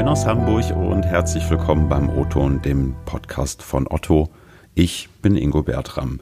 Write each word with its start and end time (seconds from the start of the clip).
Moin 0.00 0.08
aus 0.08 0.24
Hamburg 0.24 0.64
und 0.74 1.04
herzlich 1.04 1.50
willkommen 1.50 1.90
beim 1.90 2.08
O-Ton, 2.08 2.62
dem 2.62 2.94
Podcast 3.04 3.62
von 3.62 3.86
Otto. 3.86 4.30
Ich 4.74 5.10
bin 5.20 5.36
Ingo 5.36 5.62
Bertram. 5.62 6.20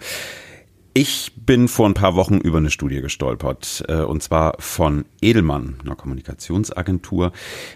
Ich 0.94 1.30
bin 1.36 1.68
vor 1.68 1.86
ein 1.86 1.94
paar 1.94 2.16
Wochen 2.16 2.38
über 2.38 2.58
eine 2.58 2.70
Studie 2.70 3.00
gestolpert, 3.00 3.84
äh, 3.86 4.00
und 4.00 4.20
zwar 4.20 4.56
von 4.58 5.04
Edelmann, 5.20 5.76
einer 5.84 5.94
Kommunikationsagentur, 5.94 7.30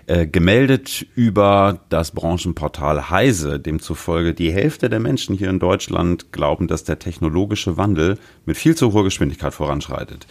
äh, 0.09 0.27
gemeldet 0.27 1.07
über 1.15 1.79
das 1.89 2.11
Branchenportal 2.11 3.09
Heise, 3.09 3.61
demzufolge 3.61 4.35
die 4.35 4.51
Hälfte 4.51 4.89
der 4.91 4.99
Menschen 4.99 5.37
hier 5.37 5.51
in 5.51 5.61
Deutschland 5.61 6.33
glauben, 6.33 6.67
dass 6.67 6.83
der 6.83 6.99
technologische 6.99 7.77
Wandel 7.77 8.19
mit 8.45 8.57
viel 8.57 8.75
zu 8.75 8.93
hoher 8.93 9.05
Geschwindigkeit 9.05 9.55
voranschreitet. 9.55 10.27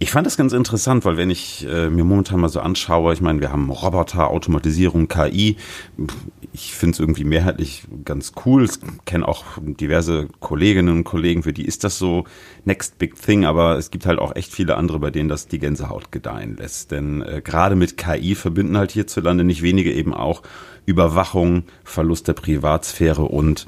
Ich 0.00 0.12
fand 0.12 0.28
das 0.28 0.36
ganz 0.36 0.52
interessant, 0.52 1.04
weil 1.04 1.16
wenn 1.16 1.28
ich 1.28 1.66
äh, 1.68 1.90
mir 1.90 2.04
momentan 2.04 2.38
mal 2.38 2.48
so 2.48 2.60
anschaue, 2.60 3.12
ich 3.12 3.20
meine, 3.20 3.40
wir 3.40 3.50
haben 3.50 3.68
Roboter, 3.68 4.30
Automatisierung, 4.30 5.08
KI. 5.08 5.56
Ich 6.52 6.72
finde 6.72 6.92
es 6.94 7.00
irgendwie 7.00 7.24
mehrheitlich 7.24 7.82
ganz 8.04 8.32
cool. 8.46 8.64
Ich 8.64 8.78
kenne 9.06 9.26
auch 9.26 9.44
diverse 9.58 10.28
Kolleginnen 10.38 10.98
und 10.98 11.04
Kollegen, 11.04 11.42
für 11.42 11.52
die 11.52 11.64
ist 11.64 11.82
das 11.82 11.98
so 11.98 12.24
next 12.64 12.98
big 12.98 13.20
thing, 13.20 13.44
aber 13.44 13.76
es 13.76 13.90
gibt 13.90 14.06
halt 14.06 14.20
auch 14.20 14.36
echt 14.36 14.52
viele 14.52 14.76
andere, 14.76 15.00
bei 15.00 15.10
denen 15.10 15.28
das 15.28 15.48
die 15.48 15.58
Gänsehaut 15.58 16.12
gedeihen 16.12 16.56
lässt. 16.56 16.92
Denn 16.92 17.22
äh, 17.22 17.42
gerade 17.42 17.74
mit 17.74 17.96
KI 17.96 18.36
verbinden 18.36 18.78
halt 18.78 18.92
hierzulande 18.92 19.42
nicht 19.42 19.62
wenige 19.62 19.92
eben 19.92 20.14
auch 20.14 20.42
Überwachung, 20.86 21.64
Verlust 21.82 22.28
der 22.28 22.34
Privatsphäre 22.34 23.22
und 23.22 23.66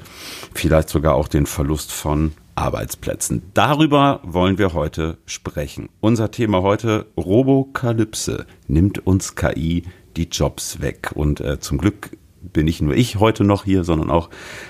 vielleicht 0.53 0.87
sogar 0.87 1.15
auch 1.15 1.27
den 1.27 1.45
Verlust 1.45 1.91
von 1.91 2.31
Arbeitsplätzen. 2.55 3.43
Darüber 3.53 4.19
wollen 4.23 4.57
wir 4.57 4.73
heute 4.73 5.17
sprechen. 5.25 5.89
Unser 5.99 6.31
Thema 6.31 6.61
heute 6.61 7.07
Robokalypse. 7.17 8.45
Nimmt 8.67 9.05
uns 9.05 9.35
KI 9.35 9.83
die 10.17 10.27
Jobs 10.29 10.81
weg? 10.81 11.11
Und 11.15 11.41
äh, 11.41 11.59
zum 11.59 11.77
Glück 11.77 12.11
bin 12.41 12.65
nicht 12.65 12.81
nur 12.81 12.95
ich 12.95 13.17
heute 13.17 13.43
noch 13.43 13.65
hier, 13.65 13.83
sondern 13.83 14.09
auch 14.09 14.29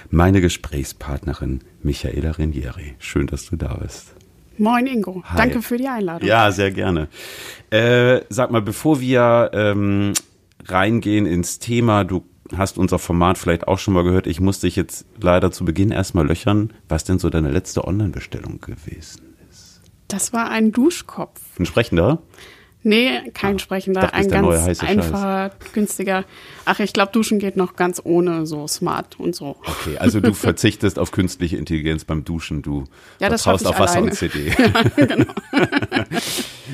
meine 0.09 0.41
Gesprächspartnerin 0.41 1.61
Michaela 1.83 2.31
Renieri. 2.31 2.95
Schön, 2.99 3.27
dass 3.27 3.45
du 3.45 3.55
da 3.55 3.75
bist. 3.75 4.13
Moin 4.57 4.85
Ingo, 4.85 5.23
Hi. 5.25 5.37
danke 5.37 5.61
für 5.61 5.77
die 5.77 5.87
Einladung. 5.87 6.27
Ja, 6.27 6.51
sehr 6.51 6.71
gerne. 6.71 7.07
Äh, 7.69 8.21
sag 8.29 8.51
mal, 8.51 8.61
bevor 8.61 8.99
wir 8.99 9.49
ähm, 9.53 10.13
reingehen 10.65 11.25
ins 11.25 11.59
Thema, 11.59 12.03
du 12.03 12.23
hast 12.57 12.77
unser 12.77 12.99
Format 12.99 13.37
vielleicht 13.37 13.67
auch 13.67 13.79
schon 13.79 13.93
mal 13.93 14.03
gehört. 14.03 14.27
Ich 14.27 14.39
musste 14.39 14.67
dich 14.67 14.75
jetzt 14.75 15.05
leider 15.19 15.51
zu 15.51 15.65
Beginn 15.65 15.91
erstmal 15.91 16.27
löchern, 16.27 16.73
was 16.87 17.03
denn 17.03 17.19
so 17.19 17.29
deine 17.29 17.51
letzte 17.51 17.85
Online-Bestellung 17.85 18.59
gewesen 18.61 19.35
ist. 19.49 19.81
Das 20.07 20.33
war 20.33 20.49
ein 20.49 20.71
Duschkopf. 20.71 21.39
Ein 21.59 21.65
sprechender? 21.65 22.21
Nee, 22.83 23.29
kein 23.33 23.59
sprechender, 23.59 24.13
ein 24.13 24.27
ganz 24.27 24.81
einfacher, 24.81 25.51
Scheiß. 25.51 25.73
günstiger. 25.73 26.25
Ach, 26.65 26.79
ich 26.79 26.93
glaube, 26.93 27.11
Duschen 27.11 27.37
geht 27.37 27.55
noch 27.55 27.75
ganz 27.75 28.01
ohne 28.03 28.47
so 28.47 28.67
smart 28.67 29.19
und 29.19 29.35
so. 29.35 29.57
Okay, 29.65 29.97
also 29.99 30.19
du 30.19 30.33
verzichtest 30.33 30.97
auf 30.97 31.11
künstliche 31.11 31.57
Intelligenz 31.57 32.05
beim 32.05 32.23
Duschen, 32.23 32.63
du 32.63 32.85
ja, 33.19 33.27
vertraust 33.27 33.67
auf 33.67 33.77
Wasser 33.77 33.97
alleine. 33.97 34.11
und 34.11 34.15
CD. 34.17 34.51
Ja, 34.97 35.05
genau. 35.05 35.31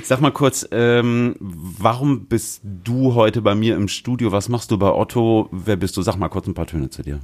Sag 0.04 0.22
mal 0.22 0.32
kurz, 0.32 0.68
ähm, 0.72 1.36
warum 1.40 2.26
bist 2.28 2.62
du 2.64 3.16
heute 3.16 3.42
bei 3.42 3.56
mir 3.56 3.76
im 3.76 3.88
Studio? 3.88 4.32
Was 4.32 4.48
machst 4.50 4.72
du 4.72 4.78
bei 4.78 4.92
Otto? 4.92 5.50
Wer 5.52 5.76
bist 5.76 5.98
du? 5.98 6.02
Sag 6.02 6.16
mal 6.18 6.30
kurz 6.30 6.48
ein 6.48 6.54
paar 6.54 6.68
Töne 6.68 6.90
zu 6.90 7.02
dir. 7.02 7.20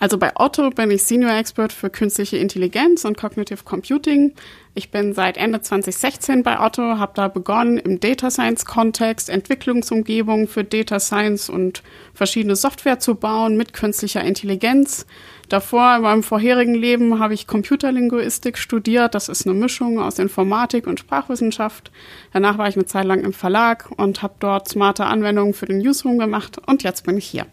Also 0.00 0.16
bei 0.16 0.32
Otto 0.34 0.70
bin 0.70 0.90
ich 0.90 1.02
Senior 1.02 1.36
Expert 1.36 1.74
für 1.74 1.90
künstliche 1.90 2.38
Intelligenz 2.38 3.04
und 3.04 3.18
Cognitive 3.18 3.64
Computing. 3.64 4.32
Ich 4.74 4.90
bin 4.90 5.12
seit 5.12 5.36
Ende 5.36 5.60
2016 5.60 6.42
bei 6.42 6.58
Otto, 6.58 6.96
habe 6.98 7.12
da 7.14 7.28
begonnen 7.28 7.76
im 7.76 8.00
Data 8.00 8.30
Science 8.30 8.64
Kontext 8.64 9.28
Entwicklungsumgebungen 9.28 10.48
für 10.48 10.64
Data 10.64 10.98
Science 11.00 11.50
und 11.50 11.82
verschiedene 12.14 12.56
Software 12.56 12.98
zu 12.98 13.14
bauen 13.14 13.58
mit 13.58 13.74
künstlicher 13.74 14.24
Intelligenz. 14.24 15.04
Davor, 15.50 15.96
in 15.96 16.02
meinem 16.02 16.22
vorherigen 16.22 16.76
Leben, 16.76 17.18
habe 17.18 17.34
ich 17.34 17.48
Computerlinguistik 17.48 18.56
studiert. 18.56 19.16
Das 19.16 19.28
ist 19.28 19.48
eine 19.48 19.54
Mischung 19.58 19.98
aus 19.98 20.20
Informatik 20.20 20.86
und 20.86 21.00
Sprachwissenschaft. 21.00 21.90
Danach 22.32 22.56
war 22.56 22.68
ich 22.68 22.76
eine 22.76 22.86
Zeit 22.86 23.04
lang 23.04 23.24
im 23.24 23.32
Verlag 23.32 23.90
und 23.96 24.22
habe 24.22 24.34
dort 24.38 24.68
smarte 24.68 25.06
Anwendungen 25.06 25.52
für 25.52 25.66
den 25.66 25.78
Newsroom 25.78 26.18
gemacht. 26.18 26.60
Und 26.66 26.84
jetzt 26.84 27.04
bin 27.04 27.18
ich 27.18 27.26
hier. 27.26 27.46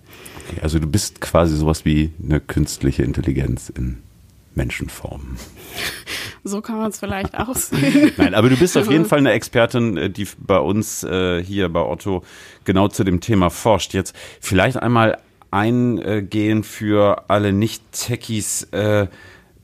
Okay, 0.47 0.61
also 0.61 0.77
du 0.77 0.85
bist 0.85 1.21
quasi 1.21 1.57
sowas 1.57 1.85
wie 1.85 2.13
eine 2.23 2.39
künstliche 2.39 3.01
Intelligenz 3.01 3.69
in 3.69 3.97
Menschenform. 4.53 5.37
So 6.43 6.61
kann 6.61 6.77
man 6.77 6.91
es 6.91 6.99
vielleicht 6.99 7.37
auch 7.37 7.53
sehen. 7.55 8.13
Nein, 8.15 8.33
aber 8.33 8.49
du 8.49 8.55
bist 8.55 8.77
auf 8.77 8.89
jeden 8.89 9.03
Fall 9.09 9.19
eine 9.19 9.31
Expertin, 9.31 9.97
äh, 9.97 10.09
die 10.09 10.25
bei 10.37 10.57
uns 10.57 11.03
äh, 11.03 11.43
hier 11.43 11.67
bei 11.67 11.81
Otto 11.81 12.23
genau 12.63 12.87
zu 12.87 13.03
dem 13.03 13.19
Thema 13.19 13.49
forscht. 13.49 13.93
Jetzt 13.93 14.15
vielleicht 14.39 14.77
einmal 14.77 15.17
eingehen 15.57 16.63
für 16.63 17.29
alle 17.29 17.51
Nicht-Techies. 17.51 18.63
Äh, 18.71 19.07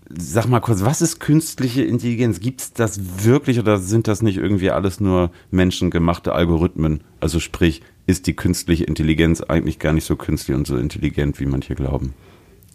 sag 0.10 0.48
mal 0.48 0.60
kurz, 0.60 0.84
was 0.84 1.02
ist 1.02 1.20
künstliche 1.20 1.84
Intelligenz? 1.84 2.40
Gibt 2.40 2.62
es 2.62 2.74
das 2.74 3.24
wirklich 3.24 3.60
oder 3.60 3.78
sind 3.78 4.08
das 4.08 4.22
nicht 4.22 4.38
irgendwie 4.38 4.72
alles 4.72 5.00
nur 5.00 5.32
menschengemachte 5.52 6.34
Algorithmen? 6.34 7.02
Also 7.20 7.40
sprich, 7.40 7.82
ist 8.06 8.28
die 8.28 8.36
künstliche 8.36 8.84
Intelligenz 8.84 9.42
eigentlich 9.42 9.80
gar 9.80 9.94
nicht 9.94 10.06
so 10.06 10.16
künstlich 10.16 10.58
und 10.58 10.68
so 10.68 10.78
intelligent, 10.78 11.40
wie 11.40 11.46
manche 11.46 11.76
glauben? 11.76 12.14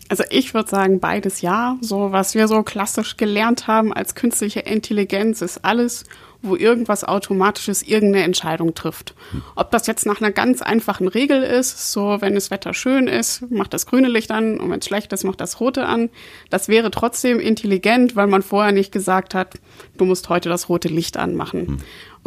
Also 0.08 0.24
ich 0.30 0.54
würde 0.54 0.70
sagen, 0.70 1.00
beides 1.00 1.42
ja. 1.42 1.76
So, 1.80 2.12
was 2.12 2.34
wir 2.34 2.48
so 2.48 2.62
klassisch 2.62 3.16
gelernt 3.16 3.66
haben 3.66 3.92
als 3.92 4.14
künstliche 4.14 4.60
Intelligenz 4.60 5.42
ist 5.42 5.64
alles 5.64 6.04
wo 6.40 6.54
irgendwas 6.54 7.04
Automatisches 7.04 7.82
irgendeine 7.82 8.24
Entscheidung 8.24 8.74
trifft. 8.74 9.14
Ob 9.56 9.70
das 9.70 9.86
jetzt 9.86 10.06
nach 10.06 10.20
einer 10.20 10.30
ganz 10.30 10.62
einfachen 10.62 11.08
Regel 11.08 11.42
ist, 11.42 11.92
so 11.92 12.18
wenn 12.20 12.34
das 12.34 12.50
Wetter 12.50 12.74
schön 12.74 13.08
ist, 13.08 13.50
macht 13.50 13.74
das 13.74 13.86
grüne 13.86 14.08
Licht 14.08 14.30
an 14.30 14.60
und 14.60 14.70
wenn 14.70 14.78
es 14.78 14.86
schlecht 14.86 15.12
ist, 15.12 15.24
macht 15.24 15.40
das 15.40 15.60
rote 15.60 15.86
an. 15.86 16.10
Das 16.48 16.68
wäre 16.68 16.90
trotzdem 16.90 17.40
intelligent, 17.40 18.14
weil 18.14 18.28
man 18.28 18.42
vorher 18.42 18.72
nicht 18.72 18.92
gesagt 18.92 19.34
hat, 19.34 19.54
du 19.96 20.04
musst 20.04 20.28
heute 20.28 20.48
das 20.48 20.68
rote 20.68 20.88
Licht 20.88 21.16
anmachen. 21.16 21.66
Hm. 21.66 21.76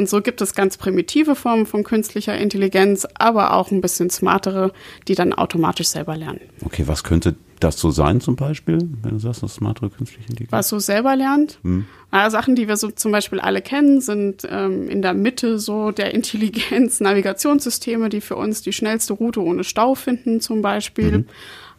Und 0.01 0.09
so 0.09 0.19
gibt 0.19 0.41
es 0.41 0.55
ganz 0.55 0.77
primitive 0.77 1.35
Formen 1.35 1.67
von 1.67 1.83
künstlicher 1.83 2.35
Intelligenz, 2.35 3.07
aber 3.13 3.53
auch 3.53 3.69
ein 3.69 3.81
bisschen 3.81 4.09
smartere, 4.09 4.73
die 5.07 5.13
dann 5.13 5.31
automatisch 5.31 5.89
selber 5.89 6.17
lernen. 6.17 6.39
Okay, 6.65 6.87
was 6.87 7.03
könnte 7.03 7.35
das 7.59 7.77
so 7.77 7.91
sein 7.91 8.19
zum 8.19 8.35
Beispiel, 8.35 8.79
wenn 9.03 9.11
du 9.11 9.19
sagst, 9.19 9.43
das 9.43 9.53
smartere 9.53 9.91
künstliche 9.91 10.27
Intelligenz? 10.27 10.53
Was 10.53 10.69
so 10.69 10.79
selber 10.79 11.15
lernt? 11.15 11.59
Hm. 11.61 11.85
Na, 12.11 12.31
Sachen, 12.31 12.55
die 12.55 12.67
wir 12.67 12.77
so 12.77 12.89
zum 12.89 13.11
Beispiel 13.11 13.39
alle 13.39 13.61
kennen, 13.61 14.01
sind 14.01 14.41
ähm, 14.49 14.89
in 14.89 15.03
der 15.03 15.13
Mitte 15.13 15.59
so 15.59 15.91
der 15.91 16.15
Intelligenz 16.15 16.99
Navigationssysteme, 16.99 18.09
die 18.09 18.21
für 18.21 18.37
uns 18.37 18.63
die 18.63 18.73
schnellste 18.73 19.13
Route 19.13 19.43
ohne 19.43 19.63
Stau 19.63 19.93
finden 19.93 20.41
zum 20.41 20.63
Beispiel. 20.63 21.19
Mhm. 21.19 21.25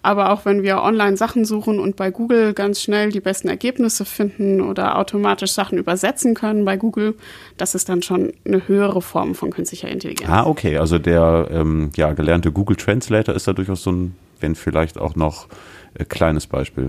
Aber 0.03 0.33
auch 0.33 0.45
wenn 0.45 0.65
wir 0.65 0.83
online 0.83 1.17
Sachen 1.17 1.45
suchen 1.45 1.79
und 1.79 1.95
bei 1.95 2.11
Google 2.11 2.55
ganz 2.55 2.81
schnell 2.83 3.11
die 3.11 3.21
besten 3.21 3.49
Ergebnisse 3.49 4.05
finden 4.05 4.61
oder 4.61 4.99
automatisch 4.99 5.53
Sachen 5.53 5.79
übersetzen 5.79 6.35
können 6.35 6.65
bei 6.65 6.77
Google, 6.77 7.15
das 7.57 7.77
ist 7.77 7.89
dann 7.89 8.03
schon 8.03 8.33
eine 8.45 8.67
höhere 8.67 9.01
Form 9.01 9.37
von 9.37 9.51
künstlicher 9.51 9.89
Intelligenz. 9.89 10.29
Ah, 10.29 10.45
okay. 10.45 10.79
Also 10.79 10.99
der 10.99 11.49
ähm, 11.53 11.91
ja, 11.97 12.13
gelernte 12.13 12.51
Google 12.51 12.77
Translator 12.77 13.35
ist 13.35 13.47
da 13.47 13.53
durchaus 13.53 13.85
so 13.85 13.93
ein, 13.93 14.17
wenn 14.41 14.57
vielleicht 14.57 14.99
auch 14.99 15.15
noch 15.15 15.47
äh, 15.95 16.05
kleines 16.05 16.49
Beispiel. 16.49 16.89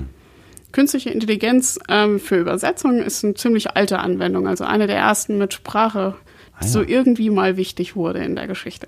Künstliche 0.72 1.12
Intelligenz 1.12 1.80
ähm, 1.88 2.19
für 2.19 2.38
Übersetzung 2.38 3.00
ist 3.00 3.24
eine 3.24 3.35
ziemlich 3.35 3.78
alte 3.78 4.00
Anwendung, 4.00 4.47
also 4.47 4.63
eine 4.63 4.88
der 4.88 4.97
ersten 4.97 5.38
mit 5.38 5.53
Sprache, 5.53 6.16
die 6.59 6.63
ah, 6.63 6.66
ja. 6.66 6.68
so 6.68 6.81
irgendwie 6.81 7.30
mal 7.30 7.57
wichtig 7.57 7.95
wurde 7.95 8.24
in 8.24 8.35
der 8.35 8.47
Geschichte. 8.47 8.88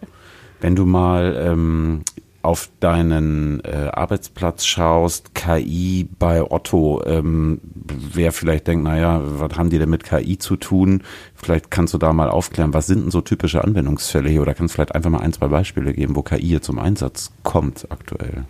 Wenn 0.62 0.76
du 0.76 0.88
mal 0.88 1.40
ähm, 1.40 2.02
auf 2.46 2.70
deinen 2.80 3.60
äh, 3.66 3.90
Arbeitsplatz 3.92 4.66
schaust, 4.66 5.34
KI 5.34 6.08
bei 6.20 6.44
Otto, 6.44 7.02
ähm, 7.06 7.60
wer 7.64 8.32
vielleicht 8.32 8.68
denkt, 8.68 8.84
naja, 8.84 9.20
was 9.24 9.58
haben 9.58 9.72
die 9.72 9.80
denn 9.80 9.90
mit 9.90 10.04
KI 10.04 10.38
zu 10.38 10.56
tun? 10.56 11.02
Vielleicht 11.34 11.72
kannst 11.72 11.96
du 11.96 11.98
da 11.98 12.14
mal 12.14 12.30
aufklären, 12.30 12.74
was 12.74 12.86
sind 12.86 13.04
denn 13.04 13.12
so 13.12 13.22
typische 13.22 13.64
Anwendungsfälle 13.64 14.30
hier 14.30 14.44
oder 14.44 14.54
kannst 14.54 14.74
du 14.74 14.76
vielleicht 14.76 14.94
einfach 14.94 15.10
mal 15.10 15.22
ein, 15.22 15.34
zwei 15.34 15.48
Beispiele 15.48 15.94
geben, 15.94 16.16
wo 16.16 16.22
KI 16.22 16.46
hier 16.48 16.62
zum 16.62 16.78
Einsatz 16.78 17.32
kommt 17.42 17.88
aktuell? 17.90 18.46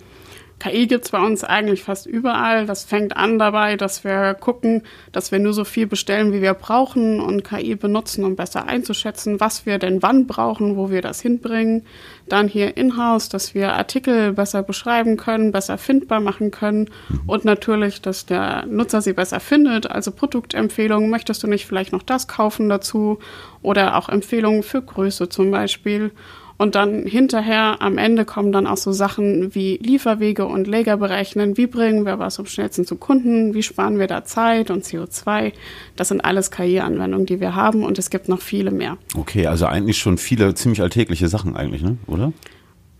KI 0.60 0.88
gibt 0.88 1.06
es 1.06 1.12
bei 1.12 1.19
uns 1.19 1.44
eigentlich 1.44 1.84
fast 1.84 2.06
überall. 2.06 2.66
Das 2.66 2.86
fängt 2.86 3.18
an 3.18 3.38
dabei, 3.38 3.75
dass 3.75 4.04
wir 4.04 4.34
gucken, 4.34 4.84
dass 5.12 5.31
wir 5.31 5.40
nur 5.40 5.54
so 5.54 5.66
viel 5.66 5.86
bestellen, 5.86 6.31
wie 6.31 6.42
wir 6.42 6.54
brauchen 6.54 7.19
und 7.19 7.44
KI 7.44 7.75
benutzen, 7.75 8.24
um 8.24 8.36
besser 8.36 8.68
einzuschätzen, 8.68 9.40
was 9.40 9.66
wir 9.66 9.80
denn 9.80 10.02
wann 10.02 10.28
brauchen, 10.28 10.78
wo 10.78 10.90
wir 10.90 11.02
das 11.02 11.22
hinbringen. 11.22 11.86
Dann 12.28 12.48
hier 12.48 12.78
in-house, 12.78 13.30
dass 13.30 13.54
wir 13.54 13.74
Artikel 13.74 14.34
besser 14.34 14.63
beschreiben 14.63 15.18
können, 15.18 15.52
besser 15.52 15.78
findbar 15.78 16.22
machen 16.22 16.52
können 16.52 16.90
und 17.28 17.46
natürlich, 17.46 18.02
dass 18.02 18.25
der 18.25 18.66
Nutzer 18.66 19.02
sie 19.02 19.13
besser 19.13 19.40
findet. 19.40 19.92
Also 19.92 20.12
Produktempfehlungen, 20.12 21.10
möchtest 21.10 21.44
du 21.44 21.48
nicht 21.48 21.66
vielleicht 21.66 21.92
noch 21.92 22.04
das 22.04 22.28
kaufen 22.28 22.69
dazu 22.69 23.19
oder 23.62 23.98
auch 23.98 24.10
Empfehlungen 24.10 24.63
für 24.63 24.81
Größe 24.81 25.30
zum 25.30 25.52
Beispiel. 25.52 26.12
Und 26.57 26.75
dann 26.75 27.06
hinterher 27.06 27.81
am 27.81 27.98
Ende 27.98 28.24
kommen 28.24 28.52
dann 28.52 28.66
auch 28.66 28.78
so 28.78 28.92
Sachen 28.94 29.54
wie 29.54 29.78
Lieferwege 29.78 30.46
und 30.46 30.68
Lager 30.68 30.98
berechnen. 30.98 31.57
Wie 31.57 31.68
bringen 31.68 32.06
wir 32.06 32.18
was 32.18 32.40
am 32.40 32.46
schnellsten 32.46 32.86
zu 32.86 32.96
Kunden? 32.96 33.54
Wie 33.54 33.63
sparen 33.63 34.00
wir 34.00 34.07
da 34.07 34.24
Zeit 34.24 34.72
und 34.72 34.86
CO2? 34.86 35.52
Das 35.96 36.07
sind 36.07 36.24
alles 36.24 36.52
KI-Anwendungen, 36.52 37.25
die 37.25 37.42
wir 37.42 37.56
haben 37.56 37.84
und 37.84 38.00
es 38.00 38.10
gibt 38.10 38.30
noch 38.30 38.42
viele 38.42 38.72
mehr. 38.72 38.98
Okay, 39.18 39.48
also 39.48 39.66
eigentlich 39.66 39.98
schon 39.98 40.18
viele 40.18 40.54
ziemlich 40.56 40.81
alltägliche 40.81 41.28
Sachen 41.28 41.56
eigentlich, 41.56 41.81
ne? 41.81 41.98
oder? 42.07 42.31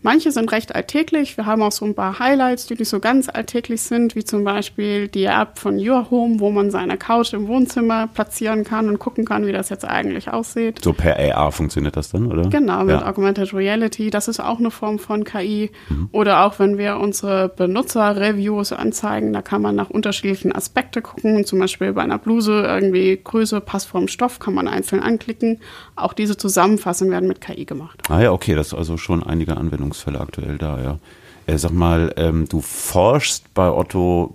Manche 0.02 0.30
sind 0.30 0.52
recht 0.52 0.74
alltäglich. 0.74 1.36
Wir 1.36 1.46
haben 1.46 1.62
auch 1.62 1.72
so 1.72 1.84
ein 1.84 1.94
paar 1.94 2.18
Highlights, 2.18 2.66
die 2.66 2.74
nicht 2.74 2.88
so 2.88 3.00
ganz 3.00 3.28
alltäglich 3.28 3.82
sind, 3.82 4.14
wie 4.14 4.22
zum 4.22 4.44
Beispiel 4.44 5.08
die 5.08 5.24
App 5.24 5.58
von 5.58 5.78
Your 5.78 6.10
Home, 6.10 6.38
wo 6.38 6.50
man 6.50 6.70
seine 6.70 6.96
Couch 6.96 7.32
im 7.32 7.48
Wohnzimmer 7.48 8.06
platzieren 8.06 8.62
kann 8.62 8.88
und 8.88 8.98
gucken 8.98 9.24
kann, 9.24 9.46
wie 9.46 9.52
das 9.52 9.68
jetzt 9.68 9.84
eigentlich 9.84 10.30
aussieht. 10.30 10.80
So 10.84 10.92
per 10.92 11.18
AR 11.18 11.50
funktioniert 11.50 11.96
das 11.96 12.10
dann, 12.10 12.26
oder? 12.30 12.48
Genau, 12.48 12.84
mit 12.84 13.00
ja. 13.00 13.08
Augmented 13.08 13.52
Reality. 13.52 14.10
Das 14.10 14.28
ist 14.28 14.38
auch 14.38 14.60
eine 14.60 14.70
Form 14.70 14.98
von 14.98 15.24
KI. 15.24 15.72
Mhm. 15.88 16.08
Oder 16.12 16.44
auch 16.44 16.58
wenn 16.60 16.78
wir 16.78 16.98
unsere 16.98 17.48
Benutzer-Reviews 17.48 18.72
anzeigen, 18.72 19.32
da 19.32 19.42
kann 19.42 19.60
man 19.60 19.74
nach 19.74 19.90
unterschiedlichen 19.90 20.52
Aspekten 20.52 21.02
gucken. 21.02 21.44
Zum 21.44 21.58
Beispiel 21.58 21.92
bei 21.92 22.02
einer 22.02 22.18
Bluse 22.18 22.62
irgendwie 22.62 23.18
Größe, 23.22 23.60
Passform, 23.60 24.06
Stoff 24.06 24.38
kann 24.38 24.54
man 24.54 24.68
einzeln 24.68 25.02
anklicken. 25.02 25.58
Auch 25.96 26.12
diese 26.12 26.36
Zusammenfassungen 26.36 27.12
werden 27.12 27.28
mit 27.28 27.40
KI 27.40 27.64
gemacht. 27.64 28.02
Ah 28.08 28.20
ja, 28.20 28.30
okay, 28.30 28.54
das 28.54 28.68
ist 28.68 28.74
also 28.74 28.96
schon 28.98 29.24
einige 29.24 29.56
Anwendungen 29.56 29.85
Anwendungsfälle 29.86 30.20
aktuell 30.20 30.58
da, 30.58 30.82
ja. 30.82 30.98
Äh, 31.46 31.58
sag 31.58 31.72
mal, 31.72 32.12
ähm, 32.16 32.46
du 32.48 32.60
forschst 32.60 33.54
bei 33.54 33.70
Otto 33.70 34.34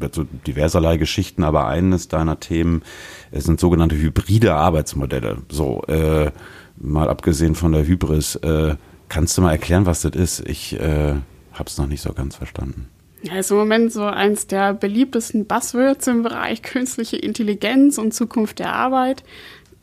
also 0.00 0.24
diverserlei 0.46 0.96
Geschichten, 0.96 1.44
aber 1.44 1.66
eines 1.68 2.08
deiner 2.08 2.40
Themen 2.40 2.82
äh, 3.30 3.40
sind 3.40 3.60
sogenannte 3.60 3.96
hybride 3.96 4.54
Arbeitsmodelle. 4.54 5.38
So, 5.48 5.82
äh, 5.88 6.30
mal 6.76 7.08
abgesehen 7.08 7.54
von 7.54 7.72
der 7.72 7.86
Hybris, 7.86 8.36
äh, 8.36 8.76
kannst 9.08 9.36
du 9.38 9.42
mal 9.42 9.52
erklären, 9.52 9.86
was 9.86 10.02
das 10.02 10.12
ist? 10.14 10.48
Ich 10.48 10.78
äh, 10.78 11.14
habe 11.52 11.68
es 11.68 11.78
noch 11.78 11.86
nicht 11.86 12.02
so 12.02 12.12
ganz 12.12 12.36
verstanden. 12.36 12.88
Ja, 13.22 13.36
ist 13.36 13.50
im 13.50 13.56
Moment 13.56 13.92
so 13.92 14.02
eins 14.04 14.46
der 14.46 14.74
beliebtesten 14.74 15.46
Buzzwords 15.46 16.06
im 16.08 16.22
Bereich 16.22 16.62
künstliche 16.62 17.16
Intelligenz 17.16 17.96
und 17.96 18.12
Zukunft 18.12 18.58
der 18.58 18.74
Arbeit. 18.74 19.24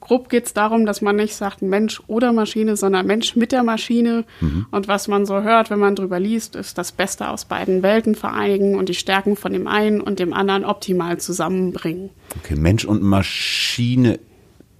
Grob 0.02 0.30
geht 0.30 0.48
es 0.48 0.54
darum, 0.54 0.86
dass 0.86 1.02
man 1.02 1.16
nicht 1.16 1.36
sagt 1.36 1.62
Mensch 1.62 2.02
oder 2.08 2.34
Maschine, 2.34 2.76
sondern 2.76 3.08
Mensch 3.08 3.36
mit 3.36 3.52
der 3.52 3.64
Maschine. 3.64 4.26
Mhm. 4.42 4.66
Und 4.72 4.88
was 4.88 5.08
man 5.08 5.26
so 5.26 5.42
hört, 5.42 5.70
wenn 5.70 5.80
man 5.80 5.96
drüber 5.96 6.20
liest, 6.20 6.56
ist 6.56 6.78
das 6.78 6.92
Beste 6.92 7.30
aus 7.30 7.46
beiden 7.46 7.84
Welten 7.84 8.16
vereinigen 8.16 8.76
und 8.76 8.90
die 8.90 8.96
Stärken 8.96 9.36
von 9.36 9.54
dem 9.54 9.68
einen 9.68 10.02
und 10.02 10.20
dem 10.20 10.34
anderen 10.34 10.66
optimal 10.66 11.20
zusammenbringen. 11.20 12.10
Okay, 12.44 12.56
Mensch 12.56 12.84
und 12.84 13.04
Maschine 13.04 14.20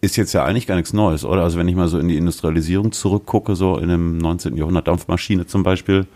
ist 0.02 0.18
jetzt 0.18 0.34
ja 0.34 0.44
eigentlich 0.44 0.66
gar 0.66 0.76
nichts 0.76 0.92
Neues, 0.92 1.24
oder? 1.24 1.44
Also 1.44 1.60
wenn 1.60 1.68
ich 1.68 1.76
mal 1.76 1.88
so 1.88 2.00
in 2.00 2.08
die 2.08 2.18
Industrialisierung 2.18 2.92
zurückgucke, 2.92 3.56
so 3.56 3.78
in 3.78 3.88
dem 3.88 4.18
19. 4.18 4.58
Jahrhundert 4.58 4.88
Dampfmaschine 4.88 5.46
zum 5.46 5.62
Beispiel, 5.62 6.08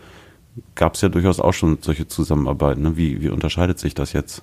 gab 0.74 0.94
es 0.94 1.00
ja 1.00 1.08
durchaus 1.08 1.38
auch 1.38 1.54
schon 1.54 1.78
solche 1.80 2.08
Zusammenarbeiten. 2.08 2.82
Ne? 2.82 2.96
Wie, 2.96 3.22
wie 3.22 3.28
unterscheidet 3.28 3.78
sich 3.78 3.94
das 3.94 4.12
jetzt? 4.12 4.42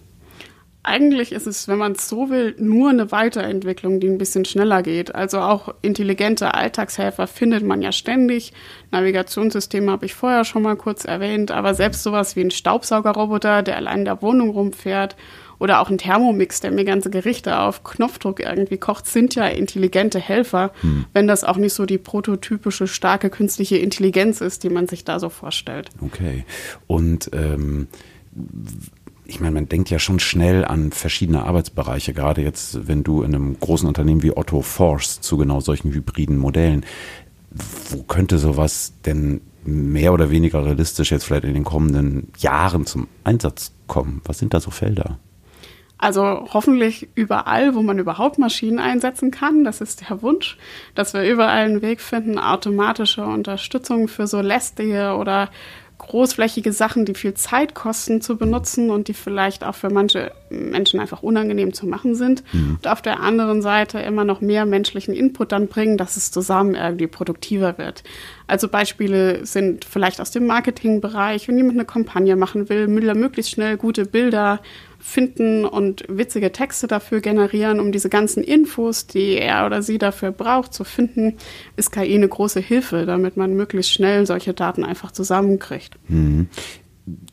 Eigentlich 0.83 1.31
ist 1.31 1.47
es, 1.47 1.69
wenn 1.69 1.77
man 1.77 1.93
es 1.93 2.09
so 2.09 2.29
will, 2.29 2.55
nur 2.59 2.89
eine 2.89 3.11
Weiterentwicklung, 3.11 4.01
die 4.01 4.07
ein 4.07 4.17
bisschen 4.17 4.43
schneller 4.43 4.83
geht. 4.83 5.15
Also 5.15 5.39
auch 5.39 5.73
intelligente 5.81 6.53
Alltagshelfer 6.53 7.25
findet 7.27 7.63
man 7.63 7.81
ja 7.81 7.93
ständig. 7.93 8.51
Navigationssysteme 8.91 9.91
habe 9.91 10.05
ich 10.05 10.13
vorher 10.13 10.43
schon 10.43 10.61
mal 10.61 10.75
kurz 10.75 11.05
erwähnt, 11.05 11.51
aber 11.51 11.73
selbst 11.73 12.03
sowas 12.03 12.35
wie 12.35 12.41
ein 12.41 12.51
Staubsaugerroboter, 12.51 13.63
der 13.63 13.77
allein 13.77 13.99
in 13.99 14.05
der 14.05 14.21
Wohnung 14.21 14.49
rumfährt, 14.49 15.15
oder 15.59 15.79
auch 15.79 15.89
ein 15.89 15.97
Thermomix, 15.97 16.59
der 16.59 16.71
mir 16.71 16.83
ganze 16.83 17.09
Gerichte 17.09 17.59
auf 17.59 17.85
Knopfdruck 17.85 18.41
irgendwie 18.41 18.77
kocht, 18.77 19.07
sind 19.07 19.33
ja 19.35 19.45
intelligente 19.47 20.19
Helfer, 20.19 20.73
hm. 20.81 21.05
wenn 21.13 21.25
das 21.25 21.45
auch 21.45 21.55
nicht 21.55 21.73
so 21.73 21.85
die 21.85 21.97
prototypische 21.97 22.85
starke 22.85 23.29
künstliche 23.29 23.77
Intelligenz 23.77 24.41
ist, 24.41 24.63
die 24.63 24.69
man 24.69 24.89
sich 24.89 25.05
da 25.05 25.19
so 25.19 25.29
vorstellt. 25.29 25.89
Okay. 26.01 26.43
Und 26.87 27.29
ähm 27.31 27.87
ich 29.33 29.39
meine, 29.39 29.55
man 29.55 29.67
denkt 29.67 29.89
ja 29.89 29.97
schon 29.97 30.19
schnell 30.19 30.63
an 30.63 30.91
verschiedene 30.91 31.43
Arbeitsbereiche, 31.43 32.13
gerade 32.13 32.43
jetzt, 32.43 32.87
wenn 32.87 33.03
du 33.03 33.23
in 33.23 33.33
einem 33.33 33.59
großen 33.59 33.87
Unternehmen 33.87 34.21
wie 34.21 34.37
Otto 34.37 34.61
forschst 34.61 35.23
zu 35.23 35.37
genau 35.37 35.59
solchen 35.59 35.91
hybriden 35.91 36.37
Modellen. 36.37 36.85
Wo 37.89 38.03
könnte 38.03 38.37
sowas 38.37 38.93
denn 39.05 39.41
mehr 39.65 40.13
oder 40.13 40.29
weniger 40.29 40.63
realistisch 40.63 41.11
jetzt 41.11 41.23
vielleicht 41.23 41.45
in 41.45 41.55
den 41.55 41.63
kommenden 41.63 42.31
Jahren 42.37 42.85
zum 42.85 43.07
Einsatz 43.23 43.73
kommen? 43.87 44.21
Was 44.25 44.37
sind 44.37 44.53
da 44.53 44.59
so 44.59 44.69
Felder? 44.69 45.17
Also 45.97 46.47
hoffentlich 46.53 47.07
überall, 47.15 47.73
wo 47.73 47.81
man 47.81 47.97
überhaupt 47.97 48.37
Maschinen 48.37 48.77
einsetzen 48.77 49.31
kann. 49.31 49.63
Das 49.63 49.81
ist 49.81 50.09
der 50.09 50.21
Wunsch, 50.21 50.57
dass 50.93 51.13
wir 51.13 51.23
überall 51.23 51.65
einen 51.65 51.81
Weg 51.81 52.01
finden, 52.01 52.37
automatische 52.37 53.23
Unterstützung 53.23 54.07
für 54.07 54.27
so 54.27 54.41
lästige 54.41 55.15
oder 55.15 55.49
großflächige 55.97 56.73
Sachen, 56.73 57.05
die 57.05 57.13
viel 57.13 57.33
Zeit 57.33 57.75
kosten 57.75 58.21
zu 58.21 58.37
benutzen 58.37 58.89
und 58.89 59.07
die 59.07 59.13
vielleicht 59.13 59.63
auch 59.63 59.75
für 59.75 59.89
manche 59.89 60.31
Menschen 60.49 60.99
einfach 60.99 61.23
unangenehm 61.23 61.73
zu 61.73 61.87
machen 61.87 62.15
sind. 62.15 62.43
Mhm. 62.51 62.75
Und 62.75 62.87
auf 62.87 63.01
der 63.01 63.21
anderen 63.21 63.61
Seite 63.61 63.99
immer 63.99 64.25
noch 64.25 64.41
mehr 64.41 64.65
menschlichen 64.65 65.13
Input 65.13 65.51
dann 65.51 65.67
bringen, 65.67 65.97
dass 65.97 66.17
es 66.17 66.31
zusammen 66.31 66.75
irgendwie 66.75 67.07
produktiver 67.07 67.77
wird. 67.77 68.03
Also 68.47 68.67
Beispiele 68.67 69.45
sind 69.45 69.85
vielleicht 69.85 70.19
aus 70.19 70.31
dem 70.31 70.45
Marketingbereich, 70.45 71.47
wenn 71.47 71.57
jemand 71.57 71.77
eine 71.77 71.85
Kampagne 71.85 72.35
machen 72.35 72.69
will, 72.69 72.93
will 72.93 73.07
er 73.07 73.15
möglichst 73.15 73.51
schnell 73.51 73.77
gute 73.77 74.05
Bilder 74.05 74.59
finden 75.03 75.65
und 75.65 76.05
witzige 76.07 76.53
Texte 76.53 76.87
dafür 76.87 77.19
generieren, 77.19 77.81
um 77.81 77.91
diese 77.91 78.07
ganzen 78.07 78.41
Infos, 78.41 79.05
die 79.05 79.37
er 79.37 79.65
oder 79.65 79.81
sie 79.81 79.97
dafür 79.97 80.31
braucht, 80.31 80.73
zu 80.73 80.85
finden, 80.85 81.35
ist 81.75 81.91
KI 81.91 82.15
eine 82.15 82.29
große 82.29 82.61
Hilfe, 82.61 83.05
damit 83.05 83.35
man 83.35 83.53
möglichst 83.53 83.91
schnell 83.91 84.25
solche 84.25 84.53
Daten 84.53 84.85
einfach 84.85 85.11
zusammenkriegt. 85.11 85.97
Mhm 86.07 86.47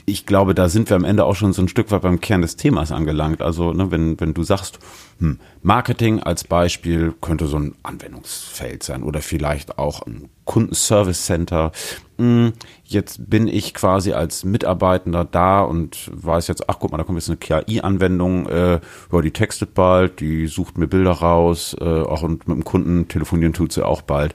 ich 0.05 0.27
glaube, 0.27 0.55
da 0.55 0.69
sind 0.69 0.91
wir 0.91 0.97
am 0.97 1.05
Ende 1.05 1.25
auch 1.25 1.37
schon 1.37 1.53
so 1.53 1.63
ein 1.63 1.69
Stück 1.69 1.91
weit 1.91 2.03
beim 2.03 2.21
Kern 2.21 2.43
des 2.43 2.57
Themas 2.57 2.91
angelangt. 2.91 3.41
Also, 3.41 3.73
ne, 3.73 3.91
wenn, 3.91 4.19
wenn 4.21 4.35
du 4.35 4.43
sagst, 4.43 4.81
hm, 5.21 5.39
Marketing 5.63 6.21
als 6.21 6.45
Beispiel 6.45 7.15
könnte 7.21 7.47
so 7.47 7.59
ein 7.59 7.75
Anwendungsfeld 7.83 8.83
sein 8.83 9.03
oder 9.03 9.21
vielleicht 9.21 9.79
auch 9.79 10.03
ein 10.07 10.31
Kundenservice 10.47 11.27
Center. 11.27 11.73
Hm, 12.17 12.55
jetzt 12.85 13.29
bin 13.29 13.47
ich 13.47 13.75
quasi 13.75 14.13
als 14.13 14.45
Mitarbeitender 14.45 15.25
da 15.25 15.61
und 15.61 16.11
weiß 16.13 16.49
jetzt, 16.49 16.69
ach 16.69 16.79
guck 16.81 16.91
mal, 16.91 16.99
da 16.99 17.05
kommt 17.05 17.19
jetzt 17.19 17.29
eine 17.29 17.37
KI-Anwendung, 17.37 18.47
äh, 18.49 18.81
ja, 19.13 19.21
die 19.21 19.31
textet 19.31 19.75
bald, 19.75 20.21
die 20.21 20.47
sucht 20.47 20.79
mir 20.79 20.89
Bilder 20.89 21.13
raus, 21.13 21.77
äh, 21.79 21.85
auch 21.85 22.23
und 22.23 22.49
mit 22.49 22.57
dem 22.57 22.65
Kunden 22.65 23.07
telefonieren 23.09 23.53
tut 23.53 23.73
sie 23.73 23.87
auch 23.87 24.03
bald 24.03 24.35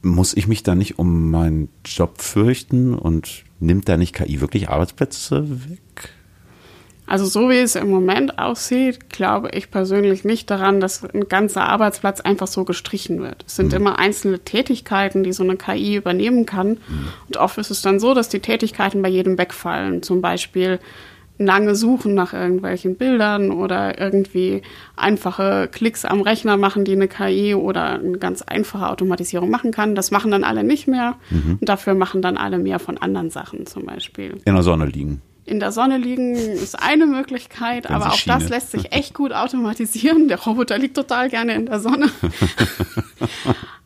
muss 0.00 0.36
ich 0.36 0.46
mich 0.46 0.62
da 0.62 0.76
nicht 0.76 1.00
um 1.00 1.30
meinen 1.30 1.68
Job 1.84 2.22
fürchten 2.22 2.94
und 2.94 3.44
nimmt 3.58 3.88
da 3.88 3.96
nicht 3.96 4.14
KI 4.14 4.40
wirklich 4.40 4.68
Arbeitsplätze 4.68 5.68
weg? 5.68 6.14
Also 7.08 7.24
so 7.24 7.48
wie 7.48 7.56
es 7.56 7.74
im 7.74 7.88
Moment 7.88 8.38
aussieht, 8.38 9.08
glaube 9.08 9.48
ich 9.52 9.70
persönlich 9.70 10.24
nicht 10.24 10.50
daran, 10.50 10.78
dass 10.78 11.02
ein 11.02 11.28
ganzer 11.28 11.62
Arbeitsplatz 11.62 12.20
einfach 12.20 12.46
so 12.46 12.64
gestrichen 12.64 13.22
wird. 13.22 13.44
Es 13.46 13.56
sind 13.56 13.70
mhm. 13.70 13.78
immer 13.78 13.98
einzelne 13.98 14.40
Tätigkeiten, 14.40 15.24
die 15.24 15.32
so 15.32 15.42
eine 15.42 15.56
KI 15.56 15.96
übernehmen 15.96 16.44
kann. 16.44 16.68
Mhm. 16.68 17.08
Und 17.28 17.36
oft 17.38 17.56
ist 17.56 17.70
es 17.70 17.80
dann 17.80 17.98
so, 17.98 18.12
dass 18.12 18.28
die 18.28 18.40
Tätigkeiten 18.40 19.00
bei 19.00 19.08
jedem 19.08 19.38
wegfallen. 19.38 20.02
Zum 20.02 20.20
Beispiel 20.20 20.80
lange 21.38 21.74
Suchen 21.74 22.14
nach 22.14 22.34
irgendwelchen 22.34 22.96
Bildern 22.96 23.52
oder 23.52 23.98
irgendwie 23.98 24.62
einfache 24.96 25.68
Klicks 25.70 26.04
am 26.04 26.20
Rechner 26.20 26.56
machen, 26.56 26.84
die 26.84 26.92
eine 26.92 27.08
KI 27.08 27.54
oder 27.54 27.94
eine 27.94 28.18
ganz 28.18 28.42
einfache 28.42 28.88
Automatisierung 28.88 29.48
machen 29.48 29.70
kann. 29.70 29.94
Das 29.94 30.10
machen 30.10 30.30
dann 30.30 30.44
alle 30.44 30.64
nicht 30.64 30.88
mehr. 30.88 31.14
Mhm. 31.30 31.58
Und 31.60 31.68
dafür 31.68 31.94
machen 31.94 32.20
dann 32.20 32.36
alle 32.36 32.58
mehr 32.58 32.78
von 32.78 32.98
anderen 32.98 33.30
Sachen 33.30 33.66
zum 33.66 33.86
Beispiel. 33.86 34.34
In 34.44 34.54
der 34.54 34.62
Sonne 34.62 34.86
liegen. 34.86 35.22
In 35.48 35.60
der 35.60 35.72
Sonne 35.72 35.98
liegen 35.98 36.34
ist 36.34 36.78
eine 36.78 37.06
Möglichkeit, 37.06 37.84
Ganze 37.84 37.94
aber 37.94 38.12
auch 38.12 38.18
Schiene. 38.18 38.38
das 38.38 38.48
lässt 38.48 38.70
sich 38.72 38.92
echt 38.92 39.14
gut 39.14 39.32
automatisieren. 39.32 40.28
Der 40.28 40.38
Roboter 40.38 40.78
liegt 40.78 40.96
total 40.96 41.30
gerne 41.30 41.54
in 41.54 41.66
der 41.66 41.80
Sonne. 41.80 42.10